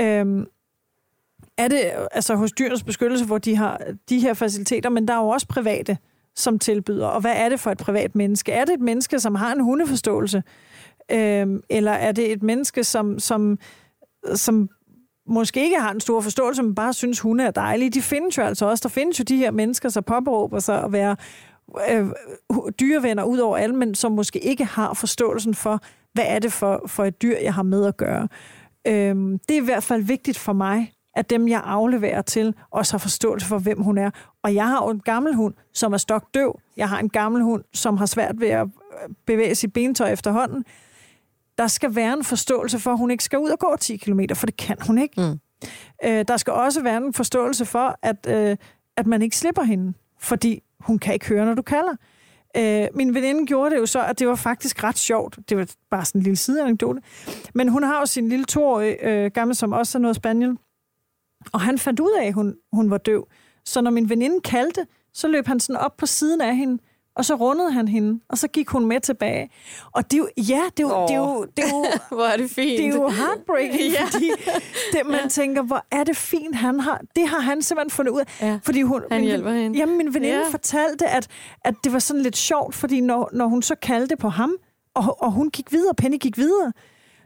[0.00, 0.46] Øhm,
[1.58, 5.18] er det altså hos dyrens beskyttelse, hvor de har de her faciliteter, men der er
[5.18, 5.98] jo også private,
[6.40, 7.06] som tilbyder.
[7.06, 8.52] Og hvad er det for et privat menneske?
[8.52, 10.42] Er det et menneske, som har en hundeforståelse?
[11.12, 13.58] Øhm, eller er det et menneske, som, som,
[14.34, 14.68] som
[15.26, 17.94] måske ikke har en stor forståelse, men bare synes, hun er dejlig.
[17.94, 18.82] De findes jo altså også.
[18.82, 21.16] Der findes jo de her mennesker, som påberåber sig at være
[21.90, 22.06] øh,
[22.80, 25.80] dyrevenner ud over alle, men som måske ikke har forståelsen for,
[26.12, 28.28] hvad er det for, for et dyr, jeg har med at gøre.
[28.86, 32.92] Øhm, det er i hvert fald vigtigt for mig, at dem, jeg afleverer til, også
[32.92, 34.10] har forståelse for, hvem hun er.
[34.42, 36.60] Og jeg har jo en gammel hund, som er stokdøv.
[36.76, 38.66] Jeg har en gammel hund, som har svært ved at
[39.26, 40.64] bevæge sit bentøj efterhånden
[41.60, 44.20] der skal være en forståelse for, at hun ikke skal ud og gå 10 km,
[44.34, 45.20] for det kan hun ikke.
[45.20, 45.40] Mm.
[46.04, 48.56] Øh, der skal også være en forståelse for, at, øh,
[48.96, 51.92] at man ikke slipper hende, fordi hun kan ikke høre, når du kalder.
[52.56, 55.38] Øh, min veninde gjorde det jo så, at det var faktisk ret sjovt.
[55.48, 57.00] Det var bare sådan en lille sideanekdote.
[57.54, 60.56] Men hun har jo sin lille toårige øh, gammel, som også er noget spaniel.
[61.52, 63.28] Og han fandt ud af, at hun, hun var døv.
[63.64, 66.82] Så når min veninde kaldte, så løb han sådan op på siden af hende,
[67.14, 69.50] og så rundede han hende, og så gik hun med tilbage.
[69.92, 71.08] Og det er jo, ja, det er jo, oh.
[71.08, 71.86] det er jo, det er jo,
[72.16, 72.78] hvor er det fint.
[72.78, 74.04] Det er jo heartbreaking, ja.
[74.04, 74.30] fordi
[74.92, 75.28] det, man ja.
[75.28, 78.46] tænker, hvor er det fint, han har, det har han simpelthen fundet ud af.
[78.46, 78.58] Ja.
[78.64, 79.78] Fordi hun, han min, hjælper hende.
[79.78, 80.48] Jamen, min veninde ja.
[80.50, 81.28] fortalte, at,
[81.64, 84.56] at det var sådan lidt sjovt, fordi når, når hun så kaldte på ham,
[84.94, 86.72] og, og hun gik videre, Penny gik videre,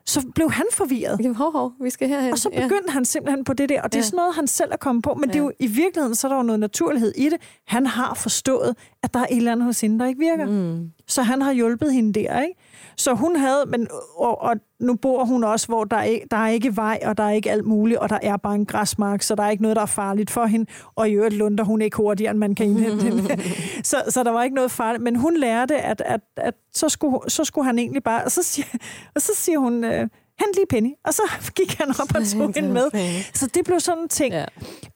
[0.06, 1.18] så blev han forvirret.
[1.20, 2.32] Jamen, hov, hov, vi skal herhen.
[2.32, 2.92] Og så begyndte ja.
[2.92, 4.06] han simpelthen på det der, og det er ja.
[4.06, 5.32] sådan noget, han selv er kommet på, men ja.
[5.32, 7.40] det er jo i virkeligheden, så er der jo noget naturlighed i det.
[7.66, 10.46] Han har forstået, at der er et eller andet hos hende, der ikke virker.
[10.46, 10.90] Mm.
[11.06, 12.60] Så han har hjulpet hende der, ikke?
[12.96, 16.48] Så hun havde, men, og, og nu bor hun også, hvor der er, der er
[16.48, 19.34] ikke vej, og der er ikke alt muligt, og der er bare en græsmark, så
[19.34, 20.70] der er ikke noget, der er farligt for hende.
[20.94, 23.42] Og i øvrigt lunder hun ikke hurtigere, end man kan indhente hende.
[23.82, 25.02] Så, så der var ikke noget farligt.
[25.02, 28.24] Men hun lærte, at, at, at så, skulle, så skulle han egentlig bare...
[28.24, 28.66] Og så siger,
[29.14, 29.84] og så siger hun...
[29.84, 30.08] Øh,
[30.38, 30.90] hent lige Penny.
[31.04, 31.22] Og så
[31.58, 32.90] gik han op og tog hende med.
[33.34, 34.34] Så det blev sådan en ting.
[34.34, 34.44] Ja.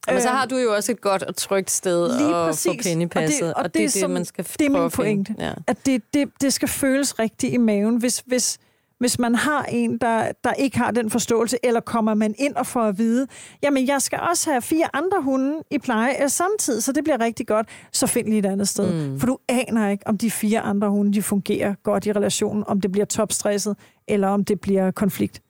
[0.07, 2.65] Men så har du jo også et godt og trygt sted lige at præcis.
[2.65, 3.41] få Penny passet.
[3.41, 5.35] Og det, og, og det, det er det, man skal Det er min pointe.
[5.39, 5.53] Ja.
[5.67, 7.97] At det, det, det skal føles rigtigt i maven.
[7.97, 8.57] Hvis, hvis,
[8.99, 12.67] hvis man har en, der, der ikke har den forståelse, eller kommer man ind og
[12.67, 13.27] får at vide,
[13.63, 17.47] jamen jeg skal også have fire andre hunde i pleje samtidig, så det bliver rigtig
[17.47, 19.09] godt, så find lige et andet sted.
[19.09, 19.19] Mm.
[19.19, 22.81] For du aner ikke, om de fire andre hunde, de fungerer godt i relationen, om
[22.81, 23.77] det bliver topstresset,
[24.07, 25.41] eller om det bliver konflikt.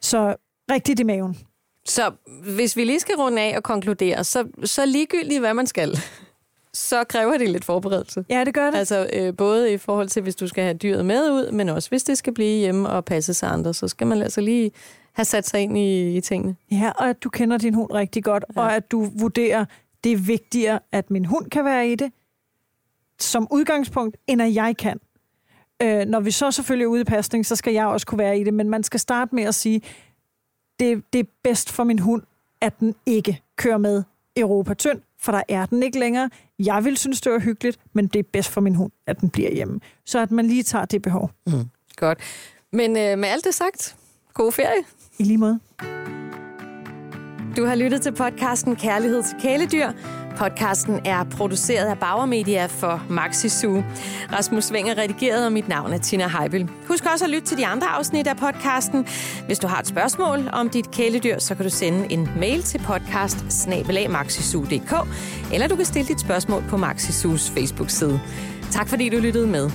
[0.00, 0.34] Så
[0.70, 1.36] rigtigt i maven.
[1.86, 2.12] Så
[2.54, 5.98] hvis vi lige skal runde af og konkludere, så, så ligegyldigt, hvad man skal,
[6.78, 8.24] så kræver det lidt forberedelse.
[8.30, 8.78] Ja, det gør det.
[8.78, 11.88] Altså øh, både i forhold til, hvis du skal have dyret med ud, men også
[11.88, 14.70] hvis det skal blive hjemme og passe sig andre, så skal man altså lige
[15.12, 16.56] have sat sig ind i, i tingene.
[16.70, 18.60] Ja, og at du kender din hund rigtig godt, ja.
[18.60, 19.64] og at du vurderer,
[20.04, 22.12] det er vigtigere, at min hund kan være i det,
[23.20, 25.00] som udgangspunkt, end at jeg kan.
[25.82, 28.38] Øh, når vi så selvfølgelig er ude i pasning, så skal jeg også kunne være
[28.38, 29.82] i det, men man skal starte med at sige,
[30.80, 32.22] det, det er bedst for min hund,
[32.60, 34.02] at den ikke kører med
[34.38, 36.30] Europa tynd, for der er den ikke længere.
[36.58, 39.30] Jeg vil synes, det var hyggeligt, men det er bedst for min hund, at den
[39.30, 39.80] bliver hjemme.
[40.06, 41.30] Så at man lige tager det behov.
[41.46, 41.52] Mm.
[41.96, 42.18] Godt.
[42.72, 43.96] Men øh, med alt det sagt,
[44.34, 44.84] god ferie.
[45.18, 45.60] I lige måde.
[47.56, 49.92] Du har lyttet til podcasten Kærlighed til kæledyr.
[50.36, 53.82] Podcasten er produceret af Bauer Media for Maxi Zoo.
[54.32, 56.70] Rasmus Sving er redigeret, og mit navn er Tina Heibel.
[56.88, 59.06] Husk også at lytte til de andre afsnit af podcasten.
[59.46, 62.78] Hvis du har et spørgsmål om dit kæledyr, så kan du sende en mail til
[62.78, 63.36] podcast
[65.52, 67.12] eller du kan stille dit spørgsmål på Maxi
[67.54, 68.20] Facebook-side.
[68.70, 69.70] Tak fordi du lyttede med.